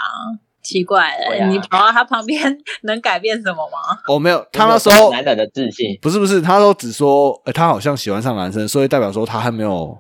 [0.64, 1.50] 奇怪了、啊。
[1.50, 4.00] 你跑到他旁边能改变什么吗？
[4.08, 9.98] 哦，没有，他那时候男人的自信，不是不是，他都只说，呃、他好像喜欢上男生，所以代表说他还没有，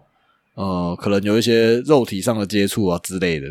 [0.55, 3.47] 呃，可能有一些肉体上的接触啊之类的，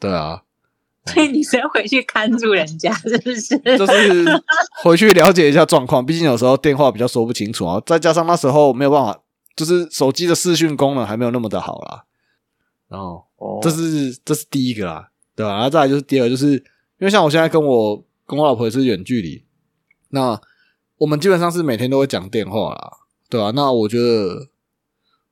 [0.00, 0.42] 对啊，
[1.06, 3.58] 所以你先回去看住人家， 是不是？
[3.78, 4.42] 就是
[4.82, 9.20] 回去了解一下状况，毕竟有时候电话比较说不清楚啊，再加上那时候没有办法，
[9.54, 12.04] 就是手机的视讯功能还没有那么的好啦，
[12.88, 16.60] 然后哦这是这是第一个啦，对吧、然后再来就是第二，就是因
[17.00, 19.44] 为像我现在跟我跟我老婆也是远距离，
[20.10, 20.40] 那
[20.98, 22.92] 我们基本上是每天都会讲电话啦，
[23.28, 24.48] 对吧、那我觉得，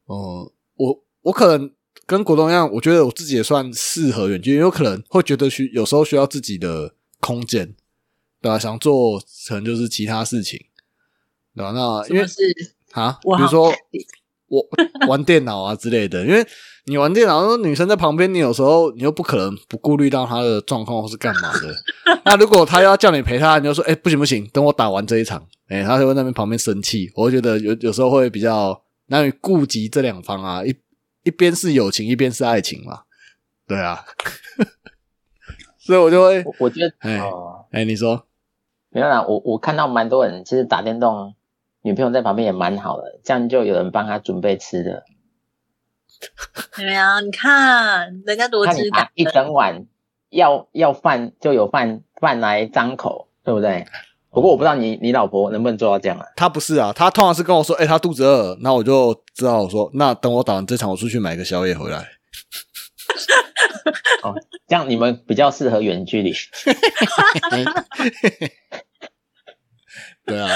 [0.07, 1.71] 呃，我我可能
[2.05, 7.75] 跟果冻一样，我觉得我自己也算适合远距离，有可能会觉得需有时候需要自己的空间，
[8.41, 10.59] 对吧、想做可能就是其他事情，
[11.55, 12.43] 对吧、那因为是
[12.91, 13.73] 啊，比如说
[14.53, 14.63] 我
[15.09, 16.47] 玩电脑啊之类的，因为
[16.85, 21.75] 你玩电脑，女生在旁边，你有时候你又不可能不顾虑到她的状况或是干嘛的。
[22.27, 25.43] 那如果她要叫你陪她，你就说：“哎、不行不行，等我打完这一场。
[25.69, 27.11] 哎，她就会在那边旁边生气。
[27.15, 30.77] 我会觉得有有时候会比较难以顾及这两方啊，一
[31.23, 33.01] 一边是友情，一边是爱情嘛。
[33.67, 34.05] 对啊，
[35.81, 38.27] 所以我就会我我觉得哎哦，哎、你说
[38.91, 41.35] 没有啦，我我看到蛮多人其实打电动，
[41.83, 45.05] 女朋友在旁边也蛮好的，这样就有人帮他准备吃的，
[46.77, 49.87] 对啊，你看人家多知感一整晚
[50.31, 53.87] 要要饭就有饭饭来张口，对不对？
[54.31, 56.27] 不过我不知道你你老婆能不能做到这样啊？
[56.37, 61.99] 她不是啊，她通常是跟我说：“哎、他肚子饿。”那我就知道我说：“那等我打完这场，我出去买个宵夜回来。”
[64.25, 64.35] 哦，
[64.67, 66.33] 这样你们比较适合远距离。
[70.25, 70.49] 对啊，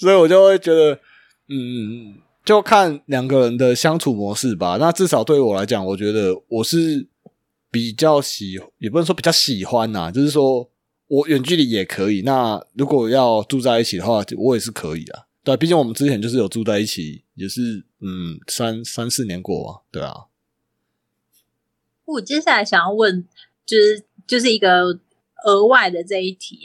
[0.00, 0.98] 所以我就会觉得，
[1.48, 4.78] 嗯，就看两个人的相处模式吧。
[4.80, 7.06] 那至少对我来讲，我觉得我是
[7.70, 10.70] 比较喜，也不能说比较喜欢呐、就是说
[11.06, 12.22] 我远距离也可以。
[12.22, 15.24] 那如果要住在一起的话，我也是可以啊。
[15.44, 19.80] 对，毕竟我们之前就是有住在一起，也是嗯三三四年过啊。
[19.90, 20.28] 对啊，
[22.06, 23.28] 我接下来想要问，
[23.66, 24.98] 就是就是一个
[25.44, 26.60] 额外的这一题，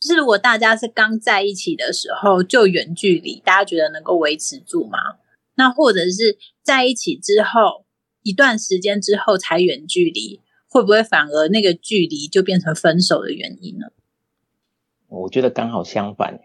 [0.00, 4.98] 就是如果大家是刚在一起的时候就远距离，大家觉得能够维持住吗？
[5.54, 7.84] 那或者是在一起之后
[8.22, 13.88] 一段时间之后才远距离，会不会反而那个距离就变成分手的原因呢？
[15.08, 16.40] 我觉得刚好相反，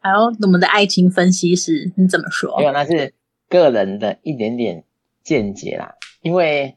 [0.00, 2.64] 还有我们的爱情分析师，你怎么说没？
[2.64, 3.14] 有，那是
[3.48, 4.84] 个人的一点点
[5.22, 5.94] 见解啦。
[6.20, 6.76] 因为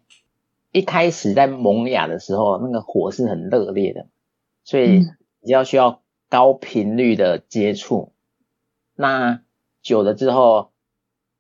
[0.72, 4.08] 一开始在萌芽的时候，那个火是很热烈的，
[4.64, 8.14] 所以嗯比较需要高频率的接触。
[8.96, 9.42] 那
[9.82, 10.72] 久了之后，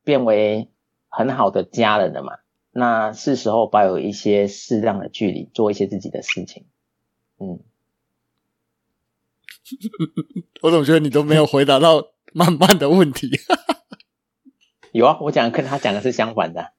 [0.03, 0.69] 变为
[1.07, 2.39] 很好的家人了嘛。
[2.71, 6.65] 那是时候保有一些适当的距离，做一些自己的事情。
[7.39, 7.59] 嗯，
[10.61, 13.29] 我怎么觉得你都没有回答到慢慢的问题？
[14.91, 16.69] 有啊，我讲跟他讲的是相反的啊。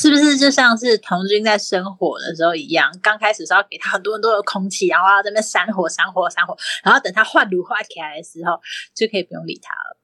[0.00, 2.88] 是不是就像是童军在生火的时候一样？
[3.02, 8.60] 刚开始是要给他很多很多的空气，然后要在那边闪火、扇火、扇火，然后等他换炉化起来的时候，
[8.94, 9.96] 就可以不用理他了，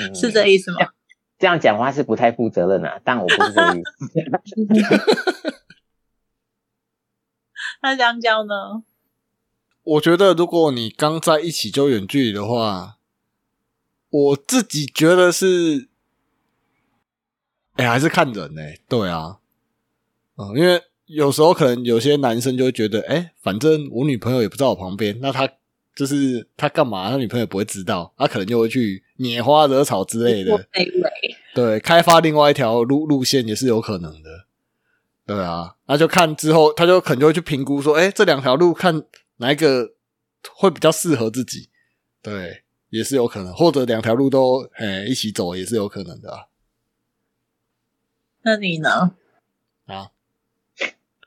[0.00, 0.78] 嗯、是这意思吗？
[1.38, 4.20] 这样讲话是不太负责任啊，但我不是这个意思。
[7.82, 8.82] 那香蕉呢？
[9.84, 12.96] 我觉得如果你刚在一起就远距离的话，
[14.08, 15.88] 我自己觉得是，
[17.76, 19.38] 哎、还是看人呢、对啊，
[20.36, 25.48] 嗯，因为有时候可能有些男生就会觉得，哎、反正我女朋友也不在我旁边，那他
[25.94, 30.66] 就是他干嘛，他女朋友也不会知道，他可能就会去拈花惹草之类的，
[31.54, 34.46] 对，开发另外一条路路线也是有可能的。
[35.26, 39.02] 对啊，那就看之后，他就可能就会去评估说，哎，这两条路看
[39.38, 39.94] 哪一个
[40.54, 41.68] 会比较适合自己。
[42.22, 46.46] 对，也是有可能，或者两条路都哎一起走也是有可能的啊。
[48.46, 49.10] 那你呢？
[49.86, 50.10] 啊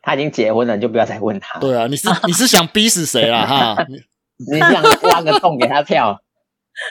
[0.01, 1.59] 他已经结婚了，你就不要再问他。
[1.59, 3.43] 对啊，你是你是想逼死谁了？
[3.45, 4.01] 哈，你
[4.53, 6.17] 你想挖个洞给他跳？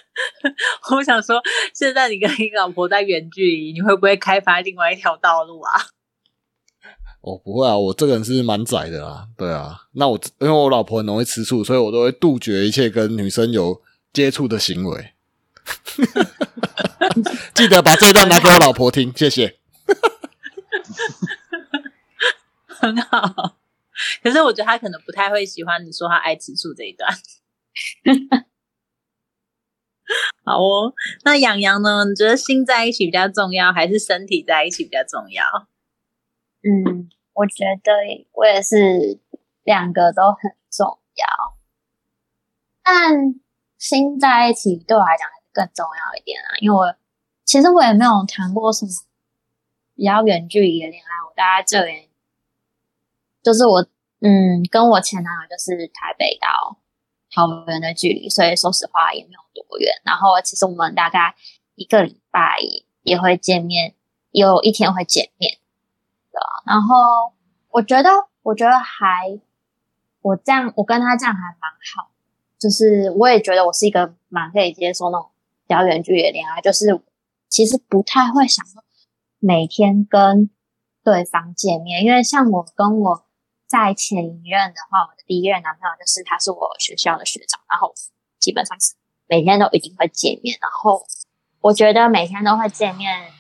[0.92, 1.40] 我想说，
[1.74, 5.80] 现在你跟你老婆在远距离，你会不会开发另外一条道路啊？
[7.22, 9.26] 我、不会啊，我这个人是蛮窄的啊。
[9.38, 13.80] 对啊，那我因为我老婆很容易吃醋，所以我都会杜绝一切跟女生有
[14.12, 15.14] 接触的行为。
[17.54, 19.56] 记得把这一段拿给我老婆听，谢谢。
[22.66, 23.56] 很好。
[24.22, 27.12] 可是我觉得他可能不太会喜欢你说他爱吃醋这一段。
[30.44, 32.04] 好哦，那养羊呢？
[32.06, 35.44] 你觉得心在一起比较重要，还是身体在一起比较重要？
[36.62, 37.92] 嗯，我觉得
[38.32, 39.20] 我也是
[39.64, 41.26] 两个都很重要，
[42.82, 43.34] 但
[43.76, 46.96] 心在一起对我来讲更重要一点啊，因为我
[47.44, 48.90] 其实我也没有谈过什么
[49.98, 52.08] 比较远距离的恋爱，我大概这里
[53.42, 53.84] 就是我
[54.20, 56.78] 嗯跟我前男友就是台北到
[57.34, 59.92] 桃园的距离，所以说实话也没有多远。
[60.04, 61.34] 然后其实我们大概
[61.74, 62.58] 一个礼拜
[63.02, 63.96] 也会见面，
[64.30, 65.58] 有一天会见面
[66.30, 66.38] 的。
[66.64, 67.32] 然后
[67.70, 68.08] 我觉得，
[68.42, 69.40] 我觉得还
[70.22, 72.12] 我这样，我跟他这样还蛮好。
[72.56, 75.28] 就是我也觉得我是一个蛮可以接受那种
[75.66, 77.00] 比较远距离的恋爱，就是
[77.48, 78.64] 其实不太会想
[79.38, 80.50] 每天跟
[81.04, 83.24] 对方见面，因为像我跟我
[83.66, 87.94] 在前一任的话，我的第一任男朋友就是他是我学校的学长，然后
[88.38, 88.94] 基本上是
[89.26, 91.06] 每天都一定会见面，然后
[91.60, 93.30] 我觉得每天都会见面。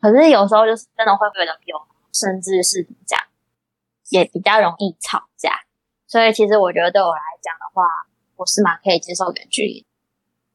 [0.00, 1.76] 可是有时候就是真的会觉得有，
[2.12, 3.24] 甚至是这样，
[4.08, 5.50] 也比较容易吵架。
[6.06, 7.84] 所以其实我觉得对我来讲的话，
[8.36, 9.86] 我是蛮可以接受远距离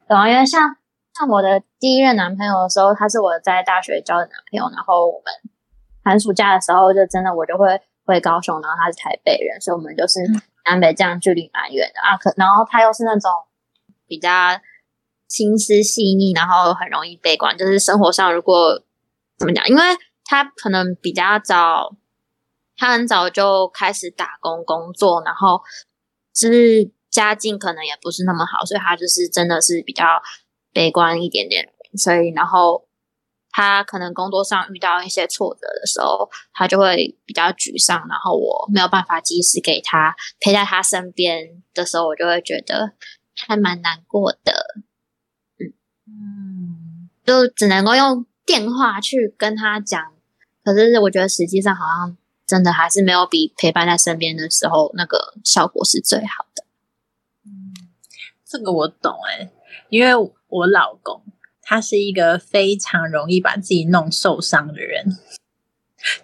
[0.08, 0.78] 然后，因为像
[1.18, 5.34] 像我的第一任男朋友的时候，他是我在大学交的男朋友，然后我们
[6.04, 10.20] 寒暑假的时候就真的我就会回高雄，然后他是台北人，所以我们就是
[10.66, 12.18] 南北这样距离蛮远的啊。
[12.18, 13.32] 可然后他又是那种
[14.06, 14.30] 比较
[15.30, 18.84] 心思细腻，然后很容易悲观，就是生活上如果
[19.38, 19.66] 怎么讲？
[19.68, 19.82] 因为
[20.26, 21.96] 他可能比较早，
[22.76, 25.62] 他很早就开始打工工作，然后
[26.34, 30.04] 就是家境可能也不是那么好，所以他就是真的是比较
[30.76, 31.72] 悲观一点点。
[31.96, 32.86] 所以，然后
[33.50, 37.98] 他可能工作上遇到一些挫折的时候，他就会比较沮丧。
[38.10, 42.92] 然后我没有办法及时给他陪在他身边的时候，我就会觉得
[43.48, 44.76] 还蛮难过的。
[45.58, 45.72] 嗯
[46.08, 50.12] 嗯，就只能够用电话去跟他讲，
[50.66, 56.66] 可是我觉得实际上好像真的还是没有比陪伴在身边的时候那个效果是最好的。
[58.46, 59.50] 这个我懂哎、
[59.90, 60.14] 因为
[60.56, 61.22] 我老公
[61.62, 65.06] 他是一个非常容易把自己弄受伤的人，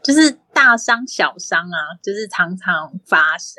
[0.04, 3.56] 就是大伤小伤啊，就是常常发生。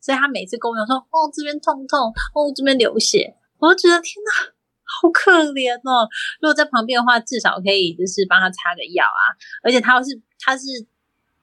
[0.00, 4.52] 所以他每次跟我讲说：“哦，这边痛痛，哦，这边流血。”我就觉得天哪，
[4.84, 6.08] 好可怜哦！
[6.40, 9.22] 如果在旁边的话，至少可以就是帮他擦个药啊。
[9.62, 10.66] 而且他又是他是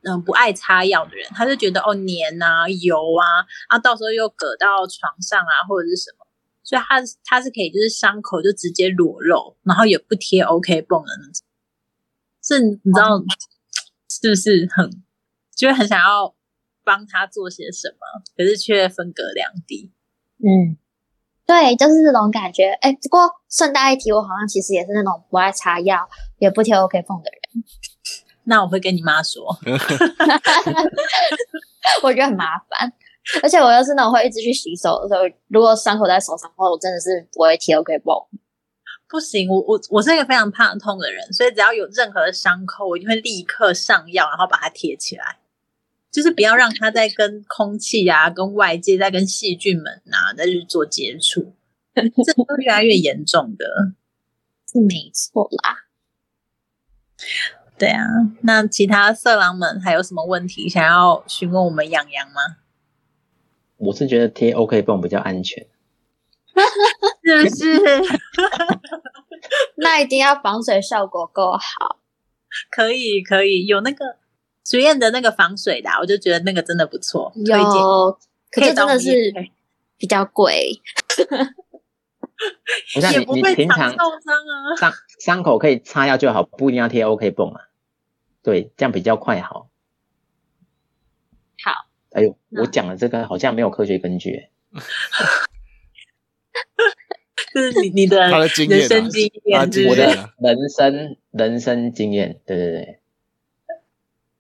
[0.08, 6.25] 嗯、不爱擦药的人，他就觉得哦黏啊油啊啊，到时候又搁到床上啊或者是什么，
[6.66, 11.46] 所以他他是可以就是伤口就直接裸露，然后也不贴 OK 绷的那种。
[12.44, 13.18] 是你知道、
[14.10, 15.02] 是不是很
[15.56, 16.36] 就会很想要
[16.84, 17.98] 帮他做些什么，
[18.36, 19.92] 可是却分隔两地。
[20.40, 20.78] 嗯，
[21.46, 22.72] 对，就是这种感觉。
[22.82, 27.42] 哎，不过顺带一提，我好像其实也是那种不爱擦药，也不贴 OK 缝的人，
[28.44, 29.44] 那我会跟你妈说，
[32.04, 32.94] 我觉得很麻烦。
[33.42, 38.16] 而且我要是那种会一直去洗手的时候，如果伤口在手上的话，我真的是不会贴 OK 绷。
[39.08, 45.38] 不行，我我我是一个非常怕痛的人，所以只要有任何的伤口，我一定会立刻上药，然后把它贴起来，
[46.12, 51.54] 就是不要让它再跟空气啊、跟外界、再跟细菌们啊再去做接触，
[51.94, 53.66] 这都越来越严重的。
[54.72, 55.86] 是没错啦。
[57.78, 58.04] 对啊，
[58.42, 62.58] 那其他色狼们还有什么问题想要询问我们养羊吗？
[63.78, 65.66] 我是觉得贴 OK 绷比较安全。
[67.24, 67.82] 是不是？
[69.78, 72.00] 那一定要防水效果够好。
[72.72, 74.16] 可以可以，有那个
[74.66, 77.56] 实验的那个防水的啊、我就觉得那个真的不错，推荐。
[77.58, 78.18] 有，
[78.50, 79.52] 可可以找我们是真的是
[79.98, 80.82] 比较贵。
[82.94, 84.76] 不像你也不会你平常常受伤啊。
[84.78, 87.62] 伤伤口可以擦药就好，不一定要贴 OK 绷啊。
[88.42, 89.68] 对，这样比较快好。
[92.16, 94.48] 好，哎呦，我讲的这个好像没有科学根据
[97.52, 100.06] 是你你的他的经验啊人生经他验，经我的
[100.40, 102.72] 人生人生经验，对对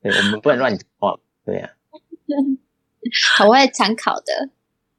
[0.01, 1.75] 对，对，我们不能乱讲话，对 呀、
[3.45, 4.49] 我会参考的。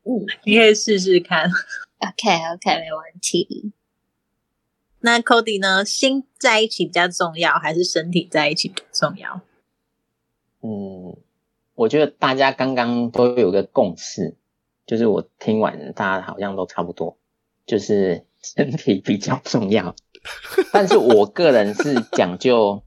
[0.05, 1.51] 嗯你可以试试看。
[1.99, 3.73] OK OK，没问题。
[5.01, 5.85] 那 Cody 呢？
[5.85, 9.41] 心在一起比较重要，还是身体在一起比较重要？
[10.63, 11.17] 嗯，
[11.77, 14.35] 我觉得大家刚刚都有个共识，
[14.87, 17.19] 就是我听完大家好像都差不多，
[17.67, 19.95] 就是身体比较重要。
[20.73, 22.83] 但是我个人是讲究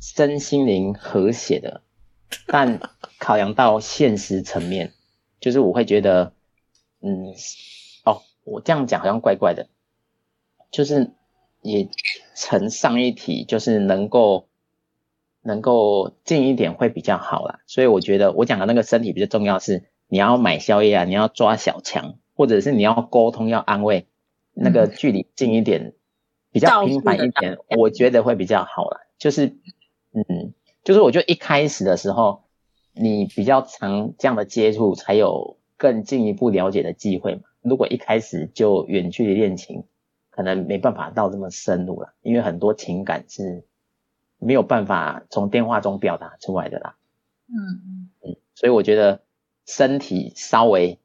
[0.00, 1.82] 身心灵和谐的，
[2.46, 2.80] 但
[3.18, 4.92] 考量到现实层面，
[5.40, 6.32] 就是我会觉得，
[7.00, 7.34] 嗯，
[8.04, 9.68] 哦，我这样讲好像怪怪的，
[10.70, 11.10] 就是
[11.60, 11.88] 也
[12.36, 14.46] 承上一题，就是能够
[15.42, 17.60] 能够近一点会比较好啦。
[17.66, 24.06] 所以我觉得我讲的那个身体比较重要是，你要买宵夜啊，你要抓小强，或者是你要沟通要安慰，
[24.52, 25.94] 那个距离近一点，
[26.50, 29.00] 比较频繁一点，我觉得会比较好啦。
[29.18, 29.56] 就是
[30.12, 30.52] 嗯，
[30.84, 32.44] 就是我觉得一开始的时候，
[32.92, 37.42] 你比较常这样的接触，才有更进一步了解的机会嘛。
[37.62, 39.84] 如果一开始就远距离恋情，
[40.30, 43.64] 可能没办法到这么深入了，因为很多情感是
[44.42, 46.96] 没有办法从电话中表达出来的啦。
[47.46, 49.20] 嗯，嗯，所以我觉得
[49.66, 50.98] 身体稍微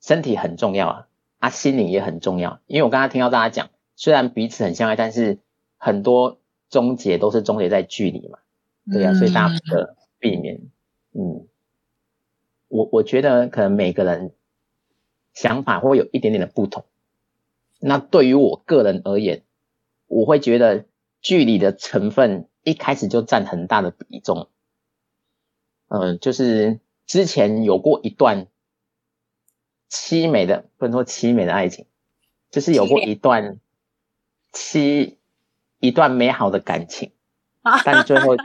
[0.00, 2.60] 身体很重要啊，啊，心灵也很重要。
[2.66, 5.38] 因为我刚刚听到大家讲，虽然彼此很相爱，但是
[5.78, 6.38] 很多
[6.68, 8.38] 终结都是终结在距离嘛，
[8.92, 10.60] 对啊，所以大家不可避免。
[11.12, 11.46] 嗯，
[12.68, 14.32] 我我觉得可能每个人
[15.32, 16.84] 想法会有一点点的不同。
[17.80, 19.42] 那对于我个人而言，
[20.06, 20.86] 我会觉得
[21.24, 24.48] 距离的成分一开始就占很大的比重。
[25.88, 28.46] 嗯，就是之前有过一段
[29.90, 31.86] 凄美的，不能说凄美的爱情，
[32.50, 33.58] 就是有过一段
[34.52, 35.16] 凄
[35.80, 37.12] 一段美好的感情，
[37.84, 38.36] 但最后，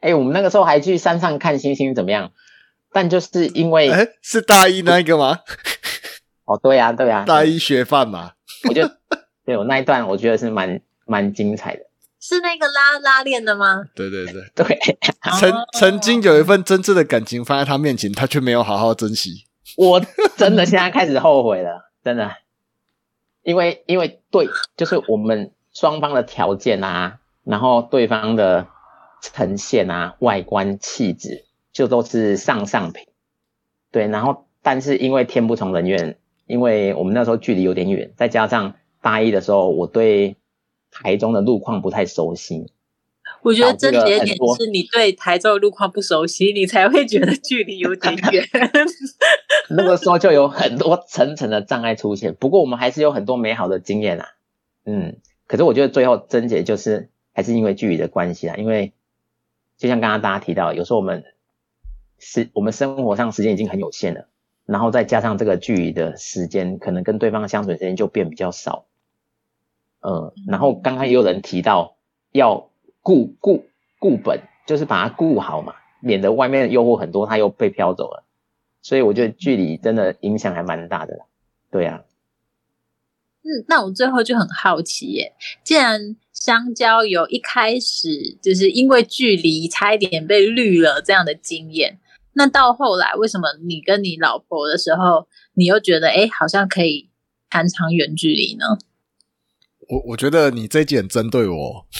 [0.00, 2.32] 哎、我们那个时候还去山上看星星，怎么样？
[2.92, 5.40] 但就是因为，哎，是大一那一个吗？
[6.46, 8.32] 哦，对呀、对呀、大一学饭嘛？
[8.66, 8.88] 我就
[9.44, 11.82] 对我那一段，我觉得是蛮蛮精彩的。
[12.20, 13.84] 是那个拉拉链的吗？
[13.94, 14.78] 对对对，对，
[15.38, 19.44] 曾哦曾经有一份真挚的感情放在他面前，他却没有好好珍惜。
[19.76, 20.00] 我
[20.36, 22.32] 真的现在开始后悔了， 真的，
[23.42, 28.66] 因为因为对，就是我们双方的条件啊，然后对方的
[29.22, 33.06] 呈现啊、外观气质，就都是上上品。
[33.92, 40.36] 对，然后但是因为天不从人愿，因为我们那时候距离有点远，再加上大一的时候，我对
[40.90, 42.72] 台中的路况不太熟悉，
[43.42, 48.44] 我觉得症结点是你对台州的路况不熟悉，你才会觉得距离有点远。
[49.70, 52.34] 那个时候就有很多层层的障碍出现。
[52.34, 54.28] 不过我们还是有很多美好的经验啊，
[54.84, 55.16] 嗯。
[55.46, 58.92] 可是我觉得最后症结就是还是因为距离的关系啊，因为
[59.78, 61.24] 就像刚刚大家提到，有时候我们
[62.18, 64.28] 是我们生活上时间已经很有限了，
[64.66, 68.87] 然后再加上这个距离的时间，可能跟对方相处的时间就变比较少。
[70.00, 71.96] 嗯，然后刚刚也有人提到
[72.32, 72.70] 要
[73.02, 73.66] 固固
[73.98, 78.24] 固本，就是把它固好嘛，免得外面的诱惑很多，它又被飘走了。
[78.80, 81.24] 所以我觉得距离真的影响还蛮大的啦。
[81.70, 82.04] 对啊，
[83.42, 85.34] 嗯，那我最后就很好奇耶，
[85.64, 91.98] 既然香蕉有一开始就是因为距离差一点被绿了这样的经验，
[92.34, 97.10] 那到后来为什么你跟你老婆的时候，你又觉得哎，好像可以
[97.50, 98.78] 谈长远距离呢？
[99.88, 101.86] 我我觉得你这一集很针对我。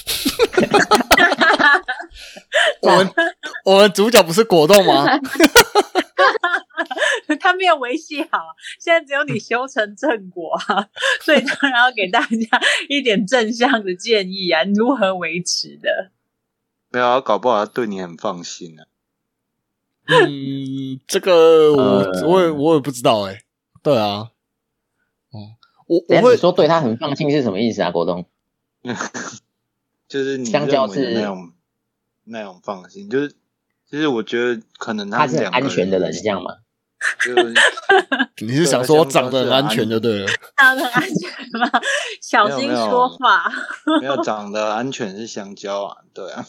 [2.82, 3.11] 我们
[3.64, 5.07] 我们主角不是果冻吗？
[7.41, 8.28] 他没有维系好，
[8.80, 10.89] 现在只有你修成正果啊，
[11.20, 16.11] 所以当然要给大家一点正向的建议啊，你如何维持的？
[16.91, 18.86] 没有啊，搞不好他对你很放心啊。
[20.07, 23.43] 嗯，这个我、呃我也我也不知道哎、
[23.82, 24.30] 对啊，哦、
[25.89, 27.91] 我我会你说对他很放心是什么意思啊？
[27.91, 28.26] 国栋？
[30.07, 31.53] 就是你香蕉是那种
[32.24, 33.34] 那种放心，就是
[33.91, 36.53] 其实我觉得可能他是安全的人，是这样吗？
[37.24, 37.55] 就是
[38.45, 40.26] 你是想说长得很安全就对了？
[40.57, 41.30] 他很安全
[41.61, 41.70] 吗？
[42.20, 43.45] 小心说话。
[44.01, 46.45] 没有长得安全是香蕉啊，对啊。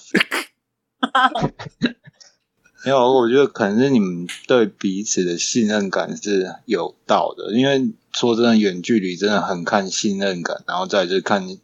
[2.86, 11.58] 没有，我觉得可能是你们对彼此的信任感是有到的，因为说真的，远距离真的很看信任感，然后再就是看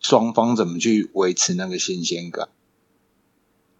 [0.00, 2.48] 双方怎么去维持那个新鲜感，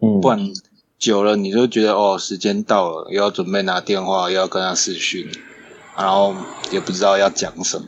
[0.00, 0.52] 嗯不然
[0.98, 5.26] 久了你就觉得哦，时间到了，又要准备拿电话，又要跟他视讯，
[5.96, 6.36] 然后
[6.70, 7.86] 也不知道要讲什么。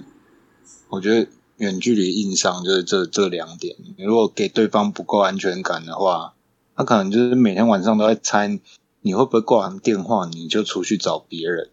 [0.88, 1.28] 我觉得
[1.58, 6.32] 远距离硬伤就是这这两点，你如果给对方不够安全感的话，
[6.74, 8.58] 他可能就是每天晚上都在猜
[9.02, 11.70] 你会不会挂完电话你就出去找别人，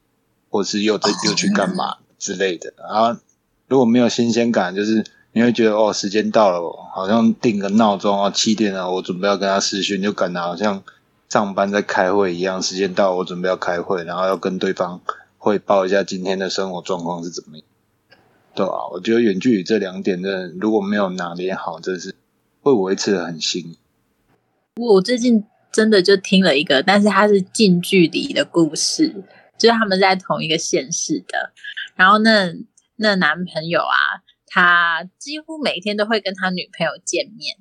[0.49, 2.73] 或是又在又去干嘛之类的。
[2.77, 3.19] 然后
[3.67, 6.59] 如果没有新鲜感，就是你会觉得哦，时间到了，
[6.93, 10.83] 好像定个闹钟啊，七点了，我准备要跟他视讯，就感觉好像
[11.29, 12.61] 上班在开会一样。
[12.61, 14.99] 时间到了，我准备要开会，然后要跟对方
[15.37, 17.65] 汇报一下今天的生活状况是怎么样。
[18.55, 22.15] 对啊，我觉得远距离这两点真的如果没有拿捏好，真是
[22.63, 23.69] 会维持的很辛苦。
[24.87, 29.09] 我最近真的就听了一个，但是它是近距离的故事，
[29.57, 31.51] 就是他们在同一个县市的，
[31.95, 32.53] 然后那
[32.95, 37.57] 那男朋友啊，他几乎每天都会跟他女朋友见面，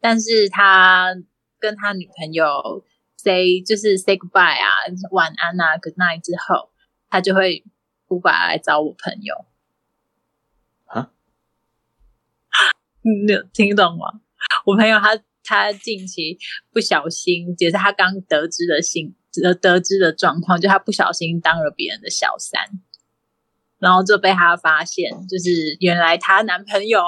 [0.00, 1.14] 但是他
[1.58, 2.84] 跟他女朋友
[3.16, 4.68] say 就是 say goodbye 啊，
[5.10, 6.70] 晚安啊，good night 之后，
[7.08, 7.64] 他就会
[8.08, 9.46] Uber 来找我朋友。
[10.86, 11.10] 啊？
[13.02, 14.20] 你有听懂吗？
[14.64, 15.18] 我朋友他
[15.48, 16.38] 他近期
[16.70, 22.60] 不小心，也是他刚得知的信得得知的状况，就他不小心当了别人的小三，
[23.78, 27.00] 然后就被他发现，就是原来她男朋友，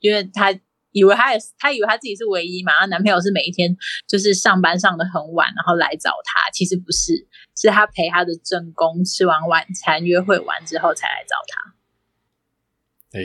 [0.00, 0.52] 因为他
[0.90, 3.76] 以为他也是他以为他自己是唯一嘛，她男朋友是每一天
[4.08, 13.18] 就是上班上的很晚，然后来找他，其实不是，是他陪他的正宫吃完晚餐，约会完之后才来找他。
[13.18, 13.22] 哎，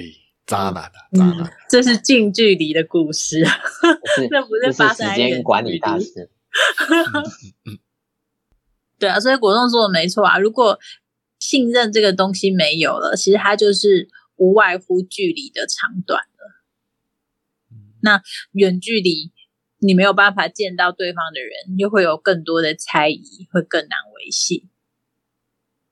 [0.50, 3.46] 渣男啊，渣嗯男！，这是近距离的故事，
[4.30, 6.30] 这 不是发是时间生在远距离管理大师。
[8.98, 10.40] 对啊，所以果冻说的没错啊。
[10.40, 10.80] 如果
[11.38, 16.64] 信任这个东西没有了，其实它就是无外乎距离的长短了。
[18.02, 18.22] 那
[18.54, 19.32] 远距离
[19.78, 24.68] 你没有办法见到对方的人，又会有更多的猜疑，会更难维系。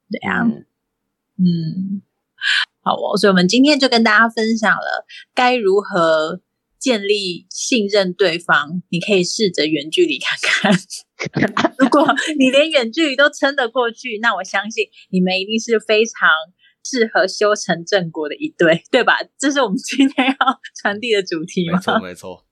[0.09, 0.65] 对啊，嗯
[1.37, 2.01] 嗯，
[2.87, 6.39] 好哦，所以我们今天就跟大家分享了该如何
[6.79, 8.81] 建立信任对方。
[8.89, 10.71] 你可以试着远距离看看，
[11.77, 12.07] 如果
[12.39, 16.29] 你连远距离都撑得过去，那我相信你们一定是非常
[16.85, 19.17] 适合修成正果的一对，对吧？
[19.37, 20.35] 这是我们今天要
[20.81, 21.75] 传递的主题吗？
[21.75, 22.45] 没错没错，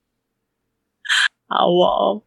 [1.47, 2.23] 好哦，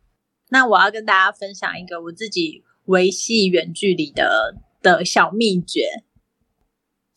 [0.49, 5.83] 那我要跟大家分享一个我自己维系远距离的的小秘诀，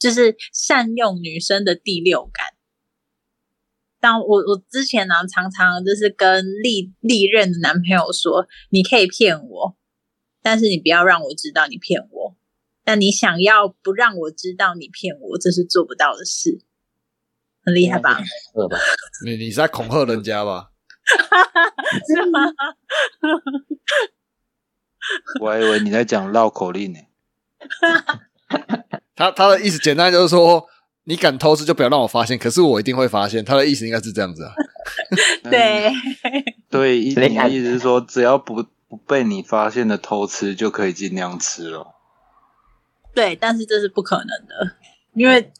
[0.02, 2.47] 就是善用女生的第六感。
[3.99, 9.78] 但我我之前呢，常常就是跟历历任的男朋友说，你可以骗我，
[10.41, 12.36] 但是你不要让我知道你骗我。
[12.84, 16.66] 但你想要不让我知道你骗我，这是做不到的事。
[17.64, 18.18] 很厉害吧？
[18.18, 18.26] 是
[18.68, 18.80] 吧？
[19.24, 20.72] 你你是在恐吓人家吧？
[22.08, 22.39] 是吗？
[25.41, 26.99] 我还以为你在讲绕口令呢。
[29.16, 30.66] 他他的意思简单就是说，
[31.03, 33.43] 你敢偷吃就不要让我发现，可是我一定会发现。
[33.43, 34.53] 他的意思应该是这样子啊。
[35.49, 35.91] 对，
[36.70, 41.95] 对，意思是说，只要不不被你发现的偷吃，就可以尽量吃了。
[43.14, 44.76] 对，但是这是不可能的，
[45.14, 45.51] 因为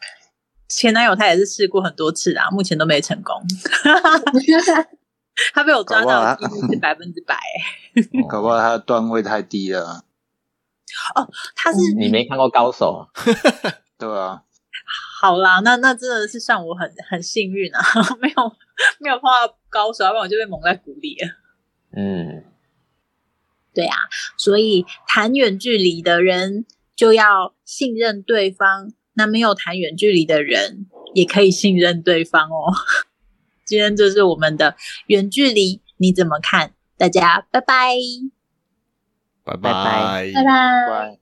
[0.70, 3.36] 前男友他也是试过很多次啊，目前都没成功。
[5.54, 8.22] 他被我抓到的几率是百分之百、欸。
[8.30, 10.04] 搞不好他的段位太低了。
[11.56, 13.08] 他是、你没看过高手，
[13.98, 14.42] 对啊，
[15.20, 17.82] 好啦，那那真的是算我很很幸运啊，
[18.22, 18.36] 没有
[19.00, 21.28] 没有碰到高手，要不然我就被蒙在鼓里了。
[21.96, 22.44] 嗯，
[23.74, 23.96] 对啊，
[24.38, 26.66] 所以谈远距离的人
[26.96, 32.74] 就要信任对方，那没有谈远距离的人也可以信任对方哦。
[33.66, 34.76] 今天就是我们的
[35.08, 36.74] 远距离，你怎么看？
[36.98, 37.96] 大家拜拜
[39.44, 40.32] 拜拜拜。
[40.34, 41.20] 拜。